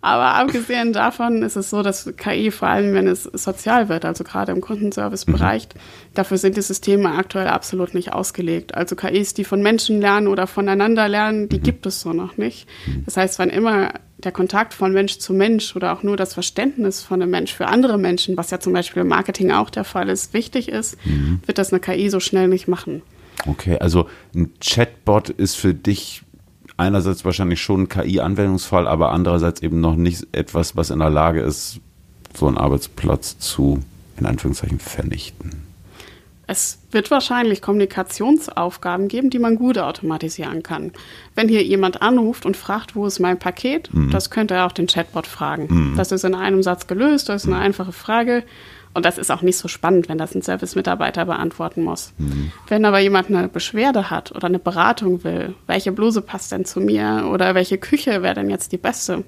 Aber 0.04 0.34
abgesehen 0.34 0.92
davon 0.92 1.44
ist 1.44 1.54
es 1.54 1.70
so, 1.70 1.84
dass 1.84 2.12
KI 2.16 2.50
vor 2.50 2.66
allem, 2.66 2.92
wenn 2.92 3.06
es 3.06 3.22
sozial 3.22 3.88
wird, 3.88 4.04
also 4.04 4.24
gerade 4.24 4.50
im 4.50 4.60
Kundenservice-Bereich, 4.60 5.68
mhm. 5.72 5.78
dafür 6.14 6.38
sind 6.38 6.56
die 6.56 6.62
Systeme 6.62 7.12
aktuell 7.12 7.46
absolut 7.46 7.94
nicht 7.94 8.12
ausgelegt. 8.12 8.74
Also 8.74 8.96
KIs, 8.96 9.32
die 9.32 9.44
von 9.44 9.62
Menschen 9.62 10.00
lernen 10.00 10.26
oder 10.26 10.48
voneinander 10.48 11.08
lernen, 11.08 11.48
die 11.48 11.58
mhm. 11.58 11.62
gibt 11.62 11.86
es 11.86 12.00
so 12.00 12.12
noch 12.12 12.36
nicht. 12.36 12.66
Mhm. 12.84 13.04
Das 13.04 13.16
heißt, 13.16 13.38
wann 13.38 13.48
immer 13.48 13.92
der 14.24 14.32
Kontakt 14.32 14.74
von 14.74 14.92
Mensch 14.92 15.18
zu 15.18 15.32
Mensch 15.32 15.76
oder 15.76 15.92
auch 15.92 16.02
nur 16.02 16.16
das 16.16 16.34
Verständnis 16.34 17.02
von 17.02 17.20
einem 17.20 17.30
Mensch 17.30 17.52
für 17.52 17.66
andere 17.66 17.98
Menschen, 17.98 18.36
was 18.36 18.50
ja 18.50 18.60
zum 18.60 18.72
Beispiel 18.72 19.02
im 19.02 19.08
Marketing 19.08 19.50
auch 19.50 19.70
der 19.70 19.84
Fall 19.84 20.08
ist, 20.08 20.34
wichtig 20.34 20.68
ist, 20.68 20.96
mhm. 21.04 21.40
wird 21.46 21.58
das 21.58 21.72
eine 21.72 21.80
KI 21.80 22.08
so 22.10 22.20
schnell 22.20 22.48
nicht 22.48 22.68
machen. 22.68 23.02
Okay, 23.46 23.78
also 23.78 24.08
ein 24.34 24.52
Chatbot 24.60 25.30
ist 25.30 25.56
für 25.56 25.74
dich 25.74 26.22
einerseits 26.76 27.24
wahrscheinlich 27.24 27.60
schon 27.60 27.82
ein 27.82 27.88
KI-Anwendungsfall, 27.88 28.86
aber 28.86 29.12
andererseits 29.12 29.62
eben 29.62 29.80
noch 29.80 29.96
nicht 29.96 30.26
etwas, 30.32 30.76
was 30.76 30.90
in 30.90 30.98
der 30.98 31.10
Lage 31.10 31.40
ist, 31.40 31.80
so 32.34 32.46
einen 32.46 32.58
Arbeitsplatz 32.58 33.38
zu, 33.38 33.80
in 34.18 34.26
Anführungszeichen, 34.26 34.78
vernichten. 34.78 35.71
Es 36.46 36.80
wird 36.90 37.10
wahrscheinlich 37.10 37.62
Kommunikationsaufgaben 37.62 39.08
geben, 39.08 39.30
die 39.30 39.38
man 39.38 39.56
gut 39.56 39.78
automatisieren 39.78 40.62
kann. 40.62 40.92
Wenn 41.34 41.48
hier 41.48 41.62
jemand 41.62 42.02
anruft 42.02 42.44
und 42.44 42.56
fragt, 42.56 42.96
wo 42.96 43.06
ist 43.06 43.20
mein 43.20 43.38
Paket, 43.38 43.92
mhm. 43.94 44.10
das 44.10 44.30
könnte 44.30 44.54
er 44.54 44.66
auch 44.66 44.72
den 44.72 44.88
Chatbot 44.88 45.26
fragen. 45.26 45.68
Mhm. 45.70 45.96
Das 45.96 46.10
ist 46.12 46.24
in 46.24 46.34
einem 46.34 46.62
Satz 46.62 46.86
gelöst, 46.88 47.28
das 47.28 47.42
ist 47.42 47.48
eine 47.48 47.56
mhm. 47.56 47.62
einfache 47.62 47.92
Frage. 47.92 48.42
Und 48.94 49.06
das 49.06 49.16
ist 49.16 49.30
auch 49.30 49.40
nicht 49.40 49.56
so 49.56 49.68
spannend, 49.68 50.08
wenn 50.08 50.18
das 50.18 50.34
ein 50.34 50.42
Service-Mitarbeiter 50.42 51.24
beantworten 51.24 51.82
muss. 51.82 52.12
Mhm. 52.18 52.52
Wenn 52.68 52.84
aber 52.84 52.98
jemand 52.98 53.28
eine 53.28 53.48
Beschwerde 53.48 54.10
hat 54.10 54.32
oder 54.32 54.46
eine 54.46 54.58
Beratung 54.58 55.24
will, 55.24 55.54
welche 55.66 55.92
Bluse 55.92 56.20
passt 56.20 56.52
denn 56.52 56.66
zu 56.66 56.80
mir 56.80 57.28
oder 57.32 57.54
welche 57.54 57.78
Küche 57.78 58.22
wäre 58.22 58.34
denn 58.34 58.50
jetzt 58.50 58.72
die 58.72 58.78
beste, 58.78 59.24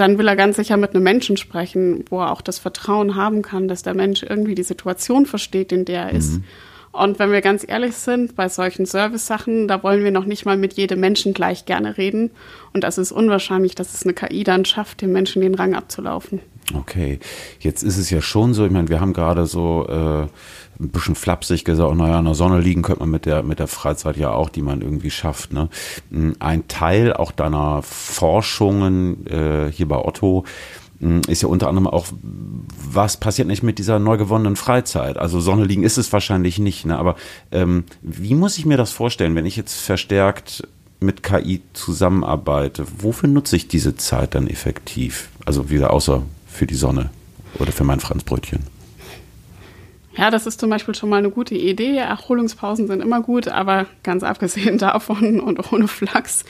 dann 0.00 0.18
will 0.18 0.28
er 0.28 0.36
ganz 0.36 0.56
sicher 0.56 0.76
mit 0.76 0.94
einem 0.94 1.04
Menschen 1.04 1.36
sprechen, 1.36 2.04
wo 2.08 2.20
er 2.20 2.32
auch 2.32 2.40
das 2.40 2.58
Vertrauen 2.58 3.16
haben 3.16 3.42
kann, 3.42 3.68
dass 3.68 3.82
der 3.82 3.94
Mensch 3.94 4.22
irgendwie 4.22 4.54
die 4.54 4.62
Situation 4.62 5.26
versteht, 5.26 5.72
in 5.72 5.84
der 5.84 6.04
er 6.04 6.12
ist. 6.12 6.38
Mhm. 6.38 6.44
Und 6.92 7.18
wenn 7.20 7.30
wir 7.30 7.40
ganz 7.40 7.64
ehrlich 7.66 7.94
sind, 7.94 8.34
bei 8.34 8.48
solchen 8.48 8.84
Service-Sachen, 8.84 9.68
da 9.68 9.82
wollen 9.82 10.02
wir 10.02 10.10
noch 10.10 10.24
nicht 10.24 10.44
mal 10.44 10.56
mit 10.56 10.72
jedem 10.72 10.98
Menschen 10.98 11.34
gleich 11.34 11.66
gerne 11.66 11.98
reden. 11.98 12.30
Und 12.72 12.82
das 12.82 12.98
ist 12.98 13.12
unwahrscheinlich, 13.12 13.76
dass 13.76 13.94
es 13.94 14.02
eine 14.02 14.12
KI 14.12 14.42
dann 14.42 14.64
schafft, 14.64 15.02
dem 15.02 15.12
Menschen 15.12 15.42
den 15.42 15.54
Rang 15.54 15.74
abzulaufen. 15.74 16.40
Okay, 16.74 17.20
jetzt 17.60 17.82
ist 17.82 17.96
es 17.96 18.10
ja 18.10 18.20
schon 18.20 18.54
so, 18.54 18.64
ich 18.64 18.72
meine, 18.72 18.88
wir 18.88 19.00
haben 19.00 19.12
gerade 19.12 19.46
so 19.46 19.86
äh, 19.88 20.26
ein 20.80 20.88
bisschen 20.88 21.14
flapsig 21.14 21.64
gesagt, 21.64 21.94
naja, 21.94 22.18
in 22.18 22.24
der 22.24 22.34
Sonne 22.34 22.60
liegen 22.60 22.82
könnte 22.82 23.00
man 23.00 23.10
mit 23.10 23.26
der, 23.26 23.42
mit 23.42 23.58
der 23.58 23.68
Freizeit 23.68 24.16
ja 24.16 24.32
auch, 24.32 24.48
die 24.48 24.62
man 24.62 24.80
irgendwie 24.80 25.10
schafft. 25.10 25.52
Ne? 25.52 25.68
Ein 26.38 26.68
Teil 26.68 27.12
auch 27.12 27.32
deiner 27.32 27.82
Forschungen 27.82 29.26
äh, 29.26 29.70
hier 29.70 29.86
bei 29.86 29.96
Otto 29.96 30.44
hm, 31.00 31.22
ist 31.28 31.42
ja 31.42 31.48
unter 31.48 31.68
anderem 31.68 31.86
auch, 31.86 32.06
was 32.22 33.16
passiert 33.18 33.48
nicht 33.48 33.62
mit 33.62 33.78
dieser 33.78 33.98
neu 33.98 34.16
gewonnenen 34.16 34.56
Freizeit? 34.56 35.18
Also 35.18 35.40
Sonne 35.40 35.64
liegen 35.64 35.82
ist 35.82 35.98
es 35.98 36.12
wahrscheinlich 36.12 36.58
nicht, 36.58 36.86
ne? 36.86 36.98
aber 36.98 37.16
ähm, 37.52 37.84
wie 38.02 38.34
muss 38.34 38.58
ich 38.58 38.66
mir 38.66 38.76
das 38.76 38.90
vorstellen, 38.90 39.34
wenn 39.34 39.46
ich 39.46 39.56
jetzt 39.56 39.80
verstärkt 39.80 40.66
mit 41.00 41.22
KI 41.22 41.62
zusammenarbeite? 41.72 42.86
Wofür 42.98 43.28
nutze 43.28 43.56
ich 43.56 43.68
diese 43.68 43.96
Zeit 43.96 44.34
dann 44.34 44.46
effektiv? 44.46 45.30
Also 45.44 45.70
wieder 45.70 45.92
außer 45.92 46.22
für 46.46 46.66
die 46.66 46.74
Sonne 46.74 47.10
oder 47.58 47.72
für 47.72 47.84
mein 47.84 48.00
Franzbrötchen. 48.00 48.79
Ja, 50.16 50.30
das 50.30 50.46
ist 50.46 50.60
zum 50.60 50.70
Beispiel 50.70 50.94
schon 50.94 51.08
mal 51.08 51.18
eine 51.18 51.30
gute 51.30 51.54
Idee. 51.54 51.96
Erholungspausen 51.96 52.86
sind 52.86 53.00
immer 53.00 53.20
gut, 53.20 53.48
aber 53.48 53.86
ganz 54.02 54.22
abgesehen 54.22 54.78
davon 54.78 55.40
und 55.40 55.72
ohne 55.72 55.88
Flachs 55.88 56.44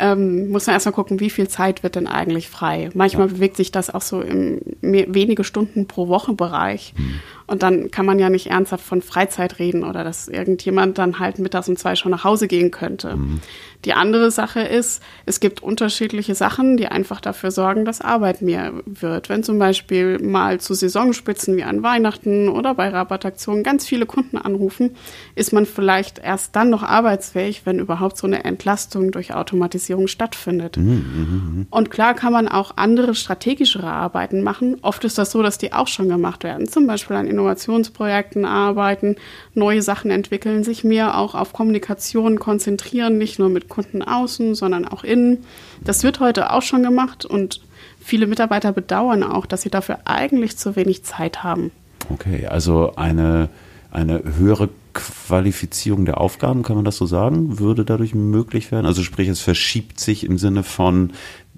ähm, 0.00 0.50
muss 0.50 0.66
man 0.66 0.74
erstmal 0.74 0.94
gucken, 0.94 1.20
wie 1.20 1.30
viel 1.30 1.46
Zeit 1.48 1.82
wird 1.82 1.94
denn 1.94 2.06
eigentlich 2.06 2.48
frei. 2.48 2.90
Manchmal 2.94 3.28
ja. 3.28 3.34
bewegt 3.34 3.56
sich 3.56 3.70
das 3.70 3.90
auch 3.90 4.00
so 4.00 4.22
im 4.22 4.60
wenige 4.82 5.44
Stunden 5.44 5.86
pro 5.86 6.08
Woche 6.08 6.32
Bereich. 6.32 6.94
Mhm. 6.96 7.20
Und 7.46 7.62
dann 7.62 7.90
kann 7.90 8.06
man 8.06 8.18
ja 8.18 8.30
nicht 8.30 8.46
ernsthaft 8.46 8.84
von 8.84 9.02
Freizeit 9.02 9.58
reden 9.58 9.84
oder 9.84 10.02
dass 10.02 10.28
irgendjemand 10.28 10.98
dann 10.98 11.18
halt 11.18 11.38
mittags 11.38 11.68
um 11.68 11.76
zwei 11.76 11.96
schon 11.96 12.12
nach 12.12 12.24
Hause 12.24 12.48
gehen 12.48 12.70
könnte. 12.70 13.16
Mhm. 13.16 13.40
Die 13.84 13.94
andere 13.94 14.30
Sache 14.30 14.60
ist, 14.60 15.02
es 15.24 15.40
gibt 15.40 15.62
unterschiedliche 15.62 16.34
Sachen, 16.34 16.76
die 16.76 16.88
einfach 16.88 17.20
dafür 17.20 17.50
sorgen, 17.50 17.86
dass 17.86 18.02
Arbeit 18.02 18.42
mehr 18.42 18.72
wird. 18.84 19.30
Wenn 19.30 19.42
zum 19.42 19.58
Beispiel 19.58 20.18
mal 20.18 20.60
zu 20.60 20.74
Saisonspitzen 20.74 21.56
wie 21.56 21.64
an 21.64 21.82
Weihnachten 21.82 22.50
oder 22.50 22.74
bei 22.74 22.90
Rabattaktionen 22.90 23.64
ganz 23.64 23.86
viele 23.86 24.04
Kunden 24.04 24.36
anrufen, 24.36 24.96
ist 25.34 25.54
man 25.54 25.64
vielleicht 25.64 26.18
erst 26.18 26.56
dann 26.56 26.68
noch 26.68 26.82
arbeitsfähig, 26.82 27.62
wenn 27.64 27.78
überhaupt 27.78 28.18
so 28.18 28.26
eine 28.26 28.44
Entlastung 28.44 29.12
durch 29.12 29.32
Automatisierung 29.32 30.08
stattfindet. 30.08 30.76
Mhm, 30.76 30.84
mh, 30.84 31.60
mh. 31.60 31.66
Und 31.70 31.90
klar 31.90 32.12
kann 32.12 32.34
man 32.34 32.48
auch 32.48 32.72
andere 32.76 33.14
strategischere 33.14 33.90
Arbeiten 33.90 34.42
machen. 34.42 34.76
Oft 34.82 35.04
ist 35.04 35.16
das 35.16 35.30
so, 35.30 35.42
dass 35.42 35.56
die 35.56 35.72
auch 35.72 35.88
schon 35.88 36.08
gemacht 36.10 36.44
werden. 36.44 36.68
Zum 36.68 36.86
Beispiel 36.86 37.16
an 37.16 37.26
Innovationsprojekten 37.26 38.44
arbeiten, 38.44 39.16
neue 39.54 39.80
Sachen 39.80 40.10
entwickeln, 40.10 40.64
sich 40.64 40.84
mehr 40.84 41.16
auch 41.16 41.34
auf 41.34 41.54
Kommunikation 41.54 42.38
konzentrieren, 42.38 43.16
nicht 43.16 43.38
nur 43.38 43.48
mit 43.48 43.69
Kunden 43.70 44.02
außen, 44.02 44.54
sondern 44.54 44.86
auch 44.86 45.04
innen. 45.04 45.38
Das 45.82 46.02
wird 46.02 46.20
heute 46.20 46.52
auch 46.52 46.60
schon 46.60 46.82
gemacht 46.82 47.24
und 47.24 47.62
viele 47.98 48.26
Mitarbeiter 48.26 48.72
bedauern 48.72 49.22
auch, 49.22 49.46
dass 49.46 49.62
sie 49.62 49.70
dafür 49.70 50.00
eigentlich 50.04 50.58
zu 50.58 50.76
wenig 50.76 51.04
Zeit 51.04 51.42
haben. 51.42 51.70
Okay, 52.10 52.46
also 52.46 52.92
eine, 52.96 53.48
eine 53.90 54.22
höhere 54.36 54.68
Qualifizierung 54.92 56.04
der 56.04 56.20
Aufgaben, 56.20 56.62
kann 56.62 56.76
man 56.76 56.84
das 56.84 56.96
so 56.96 57.06
sagen, 57.06 57.58
würde 57.58 57.84
dadurch 57.84 58.14
möglich 58.14 58.72
werden? 58.72 58.86
Also 58.86 59.02
sprich, 59.02 59.28
es 59.28 59.40
verschiebt 59.40 60.00
sich 60.00 60.24
im 60.24 60.36
Sinne 60.36 60.62
von 60.62 61.12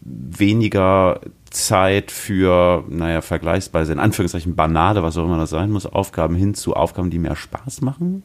weniger 0.04 1.21
Zeit 1.50 2.11
für, 2.11 2.85
naja, 2.88 3.21
vergleichsweise 3.21 3.92
in 3.92 3.99
Anführungszeichen 3.99 4.57
banale, 4.57 5.02
was 5.02 5.16
auch 5.16 5.25
immer 5.25 5.38
das 5.38 5.50
sein 5.50 5.71
muss, 5.71 5.87
Aufgaben 5.87 6.35
hin 6.35 6.54
zu 6.54 6.75
Aufgaben, 6.75 7.11
die 7.11 7.19
mehr 7.19 7.37
Spaß 7.37 7.83
machen? 7.83 8.23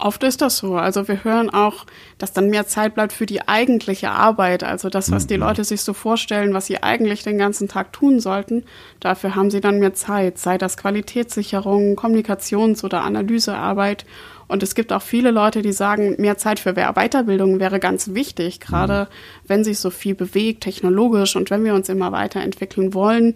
Oft 0.00 0.22
ist 0.22 0.40
das 0.42 0.58
so. 0.58 0.76
Also 0.76 1.08
wir 1.08 1.24
hören 1.24 1.50
auch, 1.50 1.84
dass 2.18 2.32
dann 2.32 2.50
mehr 2.50 2.68
Zeit 2.68 2.94
bleibt 2.94 3.12
für 3.12 3.26
die 3.26 3.48
eigentliche 3.48 4.10
Arbeit. 4.10 4.62
Also 4.62 4.90
das, 4.90 5.10
was 5.10 5.26
die 5.26 5.34
mhm. 5.34 5.42
Leute 5.42 5.64
sich 5.64 5.82
so 5.82 5.92
vorstellen, 5.92 6.54
was 6.54 6.66
sie 6.66 6.80
eigentlich 6.84 7.24
den 7.24 7.36
ganzen 7.36 7.66
Tag 7.66 7.92
tun 7.92 8.20
sollten. 8.20 8.62
Dafür 9.00 9.34
haben 9.34 9.50
sie 9.50 9.60
dann 9.60 9.80
mehr 9.80 9.94
Zeit. 9.94 10.38
Sei 10.38 10.56
das 10.56 10.76
Qualitätssicherung, 10.76 11.96
Kommunikations- 11.96 12.84
oder 12.84 13.02
Analysearbeit. 13.02 14.06
Und 14.46 14.62
es 14.62 14.76
gibt 14.76 14.92
auch 14.92 15.02
viele 15.02 15.32
Leute, 15.32 15.62
die 15.62 15.72
sagen, 15.72 16.14
mehr 16.18 16.38
Zeit 16.38 16.60
für 16.60 16.74
Weiterbildung 16.74 17.58
wäre 17.58 17.80
ganz 17.80 18.14
wichtig, 18.14 18.60
gerade 18.60 19.08
mhm. 19.10 19.48
wenn 19.48 19.64
sich 19.64 19.80
so 19.80 19.90
viel 19.90 20.14
bewegt, 20.14 20.62
technologisch 20.62 21.36
und 21.36 21.50
wenn 21.50 21.64
wir 21.64 21.74
uns 21.74 21.88
immer 21.88 22.12
weiterentwickeln 22.12 22.94
wollen, 22.94 23.34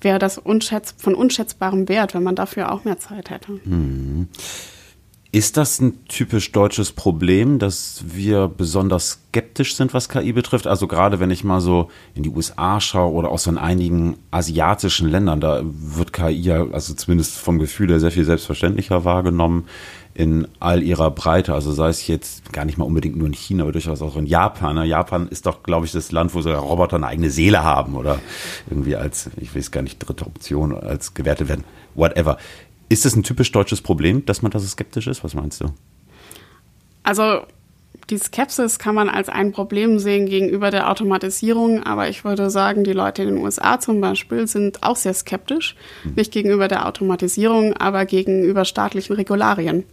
wäre 0.00 0.18
das 0.18 0.38
unschätz 0.38 0.94
von 0.96 1.14
unschätzbarem 1.14 1.88
Wert, 1.88 2.14
wenn 2.14 2.22
man 2.22 2.36
dafür 2.36 2.72
auch 2.72 2.84
mehr 2.84 2.98
Zeit 2.98 3.30
hätte. 3.30 3.60
Mhm. 3.64 4.28
Ist 5.34 5.56
das 5.56 5.80
ein 5.80 6.04
typisch 6.06 6.52
deutsches 6.52 6.92
Problem, 6.92 7.58
dass 7.58 8.04
wir 8.06 8.46
besonders 8.46 9.18
skeptisch 9.30 9.74
sind, 9.74 9.92
was 9.92 10.08
KI 10.08 10.32
betrifft? 10.32 10.68
Also 10.68 10.86
gerade 10.86 11.18
wenn 11.18 11.32
ich 11.32 11.42
mal 11.42 11.60
so 11.60 11.90
in 12.14 12.22
die 12.22 12.28
USA 12.28 12.80
schaue 12.80 13.12
oder 13.12 13.32
auch 13.32 13.40
so 13.40 13.50
in 13.50 13.58
einigen 13.58 14.16
asiatischen 14.30 15.08
Ländern, 15.08 15.40
da 15.40 15.62
wird 15.64 16.12
KI 16.12 16.40
ja, 16.40 16.64
also 16.70 16.94
zumindest 16.94 17.36
vom 17.36 17.58
Gefühl 17.58 17.88
her, 17.88 17.98
sehr 17.98 18.12
viel 18.12 18.24
selbstverständlicher 18.24 19.04
wahrgenommen 19.04 19.64
in 20.14 20.46
all 20.60 20.84
ihrer 20.84 21.10
Breite. 21.10 21.52
Also 21.52 21.72
sei 21.72 21.88
es 21.88 22.06
jetzt 22.06 22.52
gar 22.52 22.64
nicht 22.64 22.78
mal 22.78 22.84
unbedingt 22.84 23.16
nur 23.16 23.26
in 23.26 23.34
China, 23.34 23.64
aber 23.64 23.72
durchaus 23.72 24.02
auch 24.02 24.16
in 24.16 24.26
Japan. 24.26 24.86
Japan 24.86 25.26
ist 25.26 25.46
doch, 25.46 25.64
glaube 25.64 25.84
ich, 25.84 25.90
das 25.90 26.12
Land, 26.12 26.32
wo 26.34 26.42
sogar 26.42 26.60
Roboter 26.60 26.94
eine 26.94 27.08
eigene 27.08 27.30
Seele 27.30 27.64
haben 27.64 27.96
oder 27.96 28.20
irgendwie 28.70 28.94
als, 28.94 29.30
ich 29.38 29.56
weiß 29.56 29.72
gar 29.72 29.82
nicht, 29.82 29.98
dritte 29.98 30.26
Option 30.26 30.72
als 30.72 31.14
gewertet 31.14 31.48
werden. 31.48 31.64
Whatever. 31.96 32.38
Ist 32.88 33.06
es 33.06 33.16
ein 33.16 33.22
typisch 33.22 33.50
deutsches 33.52 33.80
Problem, 33.80 34.24
dass 34.26 34.42
man 34.42 34.50
da 34.50 34.58
so 34.58 34.66
skeptisch 34.66 35.06
ist? 35.06 35.24
Was 35.24 35.34
meinst 35.34 35.60
du? 35.60 35.66
Also 37.02 37.42
die 38.10 38.18
Skepsis 38.18 38.78
kann 38.78 38.94
man 38.94 39.08
als 39.08 39.28
ein 39.28 39.52
Problem 39.52 39.98
sehen 39.98 40.26
gegenüber 40.26 40.70
der 40.70 40.90
Automatisierung, 40.90 41.82
aber 41.84 42.08
ich 42.08 42.24
würde 42.24 42.50
sagen, 42.50 42.84
die 42.84 42.92
Leute 42.92 43.22
in 43.22 43.28
den 43.28 43.38
USA 43.38 43.80
zum 43.80 44.00
Beispiel 44.00 44.46
sind 44.46 44.82
auch 44.82 44.96
sehr 44.96 45.14
skeptisch, 45.14 45.74
hm. 46.02 46.14
nicht 46.14 46.32
gegenüber 46.32 46.68
der 46.68 46.86
Automatisierung, 46.86 47.74
aber 47.74 48.04
gegenüber 48.04 48.64
staatlichen 48.64 49.16
Regularien. 49.16 49.84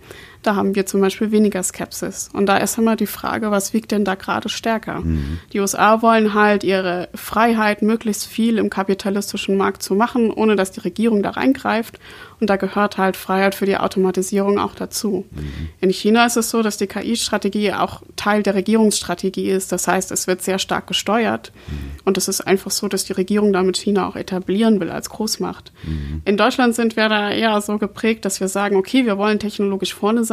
Da 0.42 0.56
haben 0.56 0.76
wir 0.76 0.86
zum 0.86 1.02
Beispiel 1.02 1.32
weniger 1.32 1.62
Skepsis. 1.62 2.30
Und 2.34 2.48
da 2.48 2.58
ist 2.58 2.78
immer 2.78 2.96
die 2.96 3.08
Frage, 3.08 3.52
was 3.52 3.74
wiegt 3.74 3.92
denn 3.92 4.06
da 4.06 4.16
gerade 4.16 4.50
stärker? 4.50 5.02
Mhm. 5.02 5.40
Die 5.54 5.60
USA 5.60 6.02
wollen 6.02 6.34
halt 6.34 6.64
ihre 6.64 7.10
Freiheit, 7.14 7.82
möglichst 7.82 8.26
viel 8.26 8.58
im 8.58 8.70
kapitalistischen 8.70 9.58
Markt 9.58 9.84
zu 9.84 9.94
machen, 9.96 10.32
ohne 10.32 10.56
dass 10.56 10.72
die 10.72 10.80
Regierung 10.80 11.22
da 11.22 11.32
reingreift. 11.32 12.00
Und 12.40 12.50
da 12.50 12.56
gehört 12.56 12.98
halt 12.98 13.18
Freiheit 13.18 13.54
für 13.54 13.68
die 13.68 13.78
Automatisierung 13.78 14.58
auch 14.58 14.74
dazu. 14.74 15.26
Mhm. 15.30 15.70
In 15.80 15.92
China 15.92 16.26
ist 16.26 16.38
es 16.38 16.50
so, 16.50 16.64
dass 16.64 16.78
die 16.78 16.88
KI-Strategie 16.88 17.74
auch 17.74 18.02
Teil 18.16 18.42
der 18.42 18.56
Regierungsstrategie 18.56 19.50
ist. 19.50 19.72
Das 19.72 19.88
heißt, 19.88 20.12
es 20.12 20.26
wird 20.26 20.42
sehr 20.42 20.58
stark 20.58 20.88
gesteuert. 20.88 21.52
Mhm. 21.68 22.00
Und 22.04 22.18
es 22.18 22.28
ist 22.28 22.42
einfach 22.42 22.72
so, 22.72 22.88
dass 22.88 23.06
die 23.06 23.14
Regierung 23.14 23.54
damit 23.54 23.78
China 23.78 24.08
auch 24.08 24.16
etablieren 24.16 24.80
will 24.80 24.90
als 24.90 25.12
Großmacht. 25.12 25.72
Mhm. 25.84 26.24
In 26.26 26.36
Deutschland 26.36 26.74
sind 26.74 26.96
wir 26.96 27.10
da 27.10 27.30
eher 27.30 27.62
so 27.62 27.78
geprägt, 27.78 28.26
dass 28.26 28.40
wir 28.40 28.48
sagen, 28.48 28.76
okay, 28.76 29.06
wir 29.06 29.20
wollen 29.20 29.38
technologisch 29.38 29.94
vorne 29.94 30.24
sein, 30.24 30.31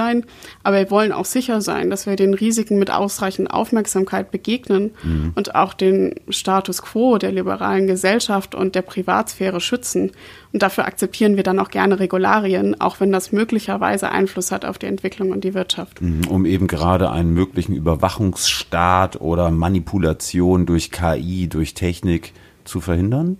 aber 0.62 0.78
wir 0.78 0.90
wollen 0.90 1.12
auch 1.12 1.24
sicher 1.24 1.60
sein, 1.60 1.90
dass 1.90 2.06
wir 2.06 2.16
den 2.16 2.34
Risiken 2.34 2.78
mit 2.78 2.90
ausreichend 2.90 3.50
Aufmerksamkeit 3.50 4.30
begegnen 4.30 4.92
mhm. 5.02 5.32
und 5.34 5.54
auch 5.54 5.74
den 5.74 6.14
Status 6.28 6.82
quo 6.82 7.18
der 7.18 7.32
liberalen 7.32 7.86
Gesellschaft 7.86 8.54
und 8.54 8.74
der 8.74 8.82
Privatsphäre 8.82 9.60
schützen. 9.60 10.12
Und 10.52 10.62
dafür 10.62 10.86
akzeptieren 10.86 11.36
wir 11.36 11.42
dann 11.42 11.58
auch 11.58 11.70
gerne 11.70 12.00
Regularien, 12.00 12.80
auch 12.80 13.00
wenn 13.00 13.12
das 13.12 13.32
möglicherweise 13.32 14.10
Einfluss 14.10 14.50
hat 14.50 14.64
auf 14.64 14.78
die 14.78 14.86
Entwicklung 14.86 15.30
und 15.30 15.44
die 15.44 15.54
Wirtschaft. 15.54 16.00
Mhm, 16.00 16.26
um 16.28 16.46
eben 16.46 16.66
gerade 16.66 17.10
einen 17.10 17.32
möglichen 17.32 17.74
Überwachungsstaat 17.74 19.20
oder 19.20 19.50
Manipulation 19.50 20.66
durch 20.66 20.90
KI, 20.90 21.48
durch 21.48 21.74
Technik 21.74 22.32
zu 22.64 22.80
verhindern? 22.80 23.38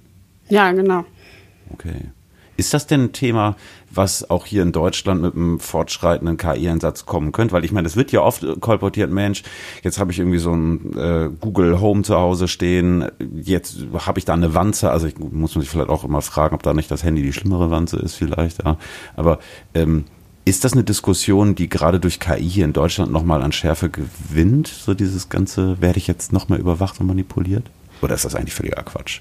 Ja, 0.48 0.72
genau. 0.72 1.04
Okay. 1.72 2.10
Ist 2.58 2.74
das 2.74 2.88
denn 2.88 3.04
ein 3.04 3.12
Thema, 3.12 3.54
was 3.88 4.28
auch 4.30 4.44
hier 4.44 4.62
in 4.64 4.72
Deutschland 4.72 5.22
mit 5.22 5.36
einem 5.36 5.60
fortschreitenden 5.60 6.36
KI-Einsatz 6.36 7.06
kommen 7.06 7.30
könnte? 7.30 7.54
Weil 7.54 7.64
ich 7.64 7.70
meine, 7.70 7.86
es 7.86 7.94
wird 7.94 8.10
ja 8.10 8.20
oft 8.20 8.44
kolportiert, 8.58 9.12
Mensch, 9.12 9.44
jetzt 9.84 10.00
habe 10.00 10.10
ich 10.10 10.18
irgendwie 10.18 10.40
so 10.40 10.52
ein 10.52 10.98
äh, 10.98 11.30
Google 11.40 11.80
Home 11.80 12.02
zu 12.02 12.16
Hause 12.16 12.48
stehen, 12.48 13.06
jetzt 13.32 13.76
habe 14.04 14.18
ich 14.18 14.24
da 14.24 14.34
eine 14.34 14.56
Wanze, 14.56 14.90
also 14.90 15.06
ich 15.06 15.16
muss 15.20 15.54
mich 15.54 15.70
vielleicht 15.70 15.88
auch 15.88 16.02
immer 16.02 16.20
fragen, 16.20 16.56
ob 16.56 16.64
da 16.64 16.74
nicht 16.74 16.90
das 16.90 17.04
Handy 17.04 17.22
die 17.22 17.32
schlimmere 17.32 17.70
Wanze 17.70 17.96
ist 17.98 18.16
vielleicht, 18.16 18.64
ja. 18.64 18.76
Aber 19.14 19.38
ähm, 19.74 20.06
ist 20.44 20.64
das 20.64 20.72
eine 20.72 20.82
Diskussion, 20.82 21.54
die 21.54 21.68
gerade 21.68 22.00
durch 22.00 22.18
KI 22.18 22.42
hier 22.42 22.64
in 22.64 22.72
Deutschland 22.72 23.12
nochmal 23.12 23.40
an 23.42 23.52
Schärfe 23.52 23.88
gewinnt? 23.88 24.66
So 24.66 24.94
dieses 24.94 25.28
ganze, 25.28 25.80
werde 25.80 25.98
ich 25.98 26.08
jetzt 26.08 26.32
nochmal 26.32 26.58
überwacht 26.58 26.98
und 26.98 27.06
manipuliert? 27.06 27.70
Oder 28.02 28.16
ist 28.16 28.24
das 28.24 28.34
eigentlich 28.34 28.54
völliger 28.54 28.82
Quatsch? 28.82 29.20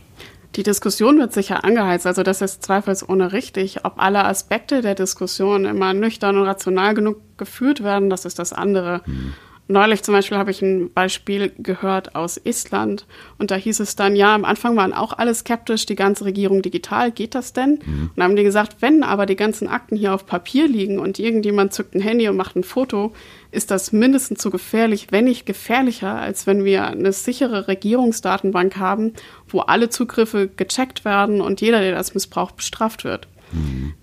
Die 0.57 0.63
Diskussion 0.63 1.19
wird 1.19 1.33
sicher 1.33 1.63
angeheizt, 1.63 2.07
also 2.07 2.23
das 2.23 2.41
ist 2.41 2.63
zweifelsohne 2.63 3.31
richtig. 3.31 3.85
Ob 3.85 4.01
alle 4.01 4.25
Aspekte 4.25 4.81
der 4.81 4.95
Diskussion 4.95 5.65
immer 5.65 5.93
nüchtern 5.93 6.35
und 6.35 6.47
rational 6.47 6.95
genug 6.95 7.21
geführt 7.37 7.83
werden, 7.83 8.09
das 8.09 8.25
ist 8.25 8.39
das 8.39 8.53
andere. 8.53 9.01
Mhm. 9.05 9.35
Neulich 9.69 10.01
zum 10.01 10.13
Beispiel 10.13 10.37
habe 10.37 10.51
ich 10.51 10.61
ein 10.61 10.93
Beispiel 10.93 11.51
gehört 11.57 12.15
aus 12.15 12.37
Estland 12.37 13.05
und 13.37 13.51
da 13.51 13.55
hieß 13.55 13.81
es 13.81 13.97
dann, 13.97 14.15
ja, 14.15 14.33
am 14.33 14.45
Anfang 14.45 14.77
waren 14.77 14.93
auch 14.93 15.11
alle 15.17 15.35
skeptisch, 15.35 15.85
die 15.85 15.95
ganze 15.95 16.23
Regierung 16.23 16.61
digital, 16.61 17.11
geht 17.11 17.35
das 17.35 17.51
denn? 17.51 17.79
Mhm. 17.85 18.01
Und 18.03 18.11
dann 18.15 18.23
haben 18.23 18.35
die 18.37 18.43
gesagt, 18.43 18.77
wenn 18.79 19.03
aber 19.03 19.25
die 19.25 19.35
ganzen 19.35 19.67
Akten 19.67 19.97
hier 19.97 20.13
auf 20.13 20.25
Papier 20.25 20.69
liegen 20.69 20.99
und 20.99 21.19
irgendjemand 21.19 21.73
zückt 21.73 21.95
ein 21.95 22.01
Handy 22.01 22.29
und 22.29 22.37
macht 22.37 22.55
ein 22.55 22.63
Foto, 22.63 23.13
ist 23.51 23.69
das 23.69 23.91
mindestens 23.91 24.41
so 24.41 24.51
gefährlich, 24.51 25.07
wenn 25.11 25.25
nicht 25.25 25.45
gefährlicher, 25.45 26.15
als 26.15 26.47
wenn 26.47 26.63
wir 26.63 26.87
eine 26.87 27.11
sichere 27.11 27.67
Regierungsdatenbank 27.67 28.77
haben, 28.77 29.13
wo 29.49 29.59
alle 29.59 29.89
Zugriffe 29.89 30.47
gecheckt 30.47 31.03
werden 31.03 31.41
und 31.41 31.59
jeder, 31.59 31.81
der 31.81 31.93
das 31.93 32.13
missbraucht, 32.13 32.55
bestraft 32.55 33.03
wird. 33.03 33.27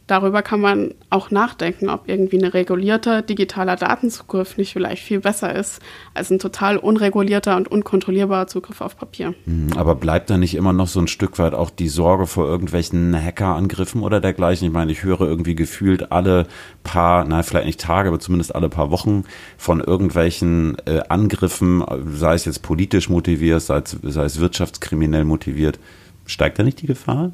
Darüber 0.06 0.42
kann 0.42 0.60
man 0.60 0.94
auch 1.08 1.30
nachdenken, 1.30 1.88
ob 1.88 2.08
irgendwie 2.08 2.38
ein 2.38 2.44
regulierter 2.44 3.22
digitaler 3.22 3.76
Datenzugriff 3.76 4.58
nicht 4.58 4.72
vielleicht 4.72 5.02
viel 5.02 5.20
besser 5.20 5.54
ist 5.54 5.80
als 6.12 6.30
ein 6.30 6.38
total 6.38 6.76
unregulierter 6.76 7.56
und 7.56 7.68
unkontrollierbarer 7.68 8.46
Zugriff 8.46 8.80
auf 8.80 8.96
Papier. 8.96 9.34
Mhm. 9.46 9.72
Aber 9.76 9.94
bleibt 9.94 10.28
da 10.28 10.36
nicht 10.36 10.54
immer 10.54 10.72
noch 10.72 10.88
so 10.88 11.00
ein 11.00 11.08
Stück 11.08 11.38
weit 11.38 11.54
auch 11.54 11.70
die 11.70 11.88
Sorge 11.88 12.26
vor 12.26 12.46
irgendwelchen 12.46 13.14
Hackerangriffen 13.14 14.02
oder 14.02 14.20
dergleichen? 14.20 14.66
Ich 14.66 14.74
meine, 14.74 14.92
ich 14.92 15.04
höre 15.04 15.22
irgendwie 15.22 15.54
gefühlt 15.54 16.12
alle 16.12 16.46
paar, 16.82 17.24
nein, 17.24 17.42
vielleicht 17.42 17.66
nicht 17.66 17.80
Tage, 17.80 18.08
aber 18.08 18.20
zumindest 18.20 18.54
alle 18.54 18.68
paar 18.68 18.90
Wochen 18.90 19.24
von 19.56 19.80
irgendwelchen 19.80 20.76
äh, 20.86 21.00
Angriffen, 21.08 21.82
sei 22.12 22.34
es 22.34 22.44
jetzt 22.44 22.62
politisch 22.62 23.08
motiviert, 23.08 23.62
sei 23.62 23.78
es, 23.78 23.96
sei 24.02 24.24
es 24.24 24.38
wirtschaftskriminell 24.38 25.24
motiviert. 25.24 25.78
Steigt 26.26 26.58
da 26.58 26.62
nicht 26.62 26.80
die 26.82 26.86
Gefahr? 26.86 27.32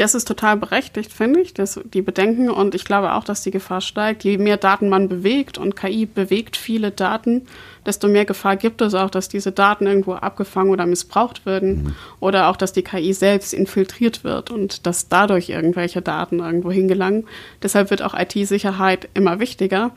Das 0.00 0.14
ist 0.14 0.26
total 0.26 0.56
berechtigt, 0.56 1.12
finde 1.12 1.40
ich, 1.40 1.52
das, 1.52 1.78
die 1.92 2.00
Bedenken. 2.00 2.48
Und 2.48 2.74
ich 2.74 2.86
glaube 2.86 3.12
auch, 3.12 3.22
dass 3.22 3.42
die 3.42 3.50
Gefahr 3.50 3.82
steigt. 3.82 4.24
Je 4.24 4.38
mehr 4.38 4.56
Daten 4.56 4.88
man 4.88 5.10
bewegt 5.10 5.58
und 5.58 5.76
KI 5.76 6.06
bewegt 6.06 6.56
viele 6.56 6.90
Daten, 6.90 7.42
desto 7.84 8.08
mehr 8.08 8.24
Gefahr 8.24 8.56
gibt 8.56 8.80
es 8.80 8.94
auch, 8.94 9.10
dass 9.10 9.28
diese 9.28 9.52
Daten 9.52 9.86
irgendwo 9.86 10.14
abgefangen 10.14 10.70
oder 10.70 10.86
missbraucht 10.86 11.44
werden. 11.44 11.82
Mhm. 11.82 11.94
Oder 12.18 12.48
auch, 12.48 12.56
dass 12.56 12.72
die 12.72 12.82
KI 12.82 13.12
selbst 13.12 13.52
infiltriert 13.52 14.24
wird 14.24 14.50
und 14.50 14.86
dass 14.86 15.10
dadurch 15.10 15.50
irgendwelche 15.50 16.00
Daten 16.00 16.38
irgendwo 16.38 16.70
hingelangen. 16.70 17.26
Deshalb 17.62 17.90
wird 17.90 18.00
auch 18.00 18.18
IT-Sicherheit 18.18 19.06
immer 19.12 19.38
wichtiger. 19.38 19.90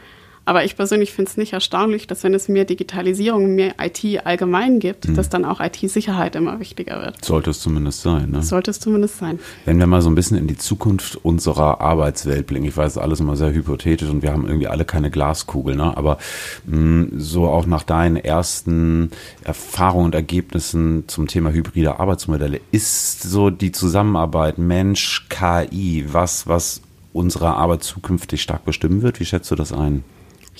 Aber 0.45 0.65
ich 0.65 0.75
persönlich 0.75 1.13
finde 1.13 1.31
es 1.31 1.37
nicht 1.37 1.53
erstaunlich, 1.53 2.05
dass 2.05 2.23
wenn 2.23 2.33
es 2.33 2.49
mehr 2.49 2.65
Digitalisierung, 2.65 3.55
mehr 3.55 3.75
IT 3.81 4.25
allgemein 4.25 4.79
gibt, 4.79 5.07
mhm. 5.07 5.15
dass 5.15 5.29
dann 5.29 5.45
auch 5.45 5.61
IT-Sicherheit 5.61 6.35
immer 6.35 6.59
wichtiger 6.59 7.01
wird. 7.01 7.23
Sollte 7.23 7.51
es 7.51 7.61
zumindest 7.61 8.01
sein. 8.01 8.31
Ne? 8.31 8.43
Sollte 8.43 8.71
es 8.71 8.79
zumindest 8.79 9.17
sein. 9.17 9.39
Wenn 9.65 9.79
wir 9.79 9.87
mal 9.87 10.01
so 10.01 10.09
ein 10.09 10.15
bisschen 10.15 10.37
in 10.37 10.47
die 10.47 10.57
Zukunft 10.57 11.17
unserer 11.23 11.79
Arbeitswelt 11.79 12.45
blicken, 12.45 12.65
ich 12.65 12.75
weiß, 12.75 12.97
alles 12.97 13.21
immer 13.21 13.37
sehr 13.37 13.53
hypothetisch 13.53 14.09
und 14.09 14.21
wir 14.21 14.33
haben 14.33 14.45
irgendwie 14.45 14.67
alle 14.67 14.83
keine 14.83 15.09
Glaskugel, 15.09 15.75
ne? 15.75 15.95
aber 15.95 16.17
mh, 16.65 16.77
mm, 16.77 17.11
so 17.19 17.47
auch 17.47 17.65
nach 17.65 17.83
deinen 17.83 18.17
ersten 18.17 19.11
Erfahrungen 19.43 20.07
und 20.07 20.15
Ergebnissen 20.15 21.05
zum 21.07 21.27
Thema 21.27 21.51
hybride 21.51 21.99
Arbeitsmodelle, 21.99 22.59
ist 22.71 23.21
so 23.23 23.49
die 23.49 23.71
Zusammenarbeit 23.71 24.57
Mensch, 24.57 25.27
KI, 25.29 26.05
was, 26.11 26.47
was 26.47 26.81
unsere 27.13 27.55
Arbeit 27.55 27.83
zukünftig 27.83 28.41
stark 28.41 28.65
bestimmen 28.65 29.01
wird? 29.03 29.19
Wie 29.19 29.25
schätzt 29.25 29.49
du 29.51 29.55
das 29.55 29.71
ein? 29.71 30.03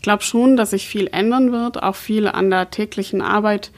Ich 0.04 0.06
glaube 0.06 0.24
schon, 0.24 0.58
dass 0.58 0.72
sich 0.72 0.90
viel 0.90 1.08
ändern 1.14 1.54
wird, 1.54 1.82
auch 1.82 1.96
viel 1.96 2.28
an 2.28 2.50
der 2.50 2.70
täglichen 2.70 3.22
Arbeit 3.22 3.72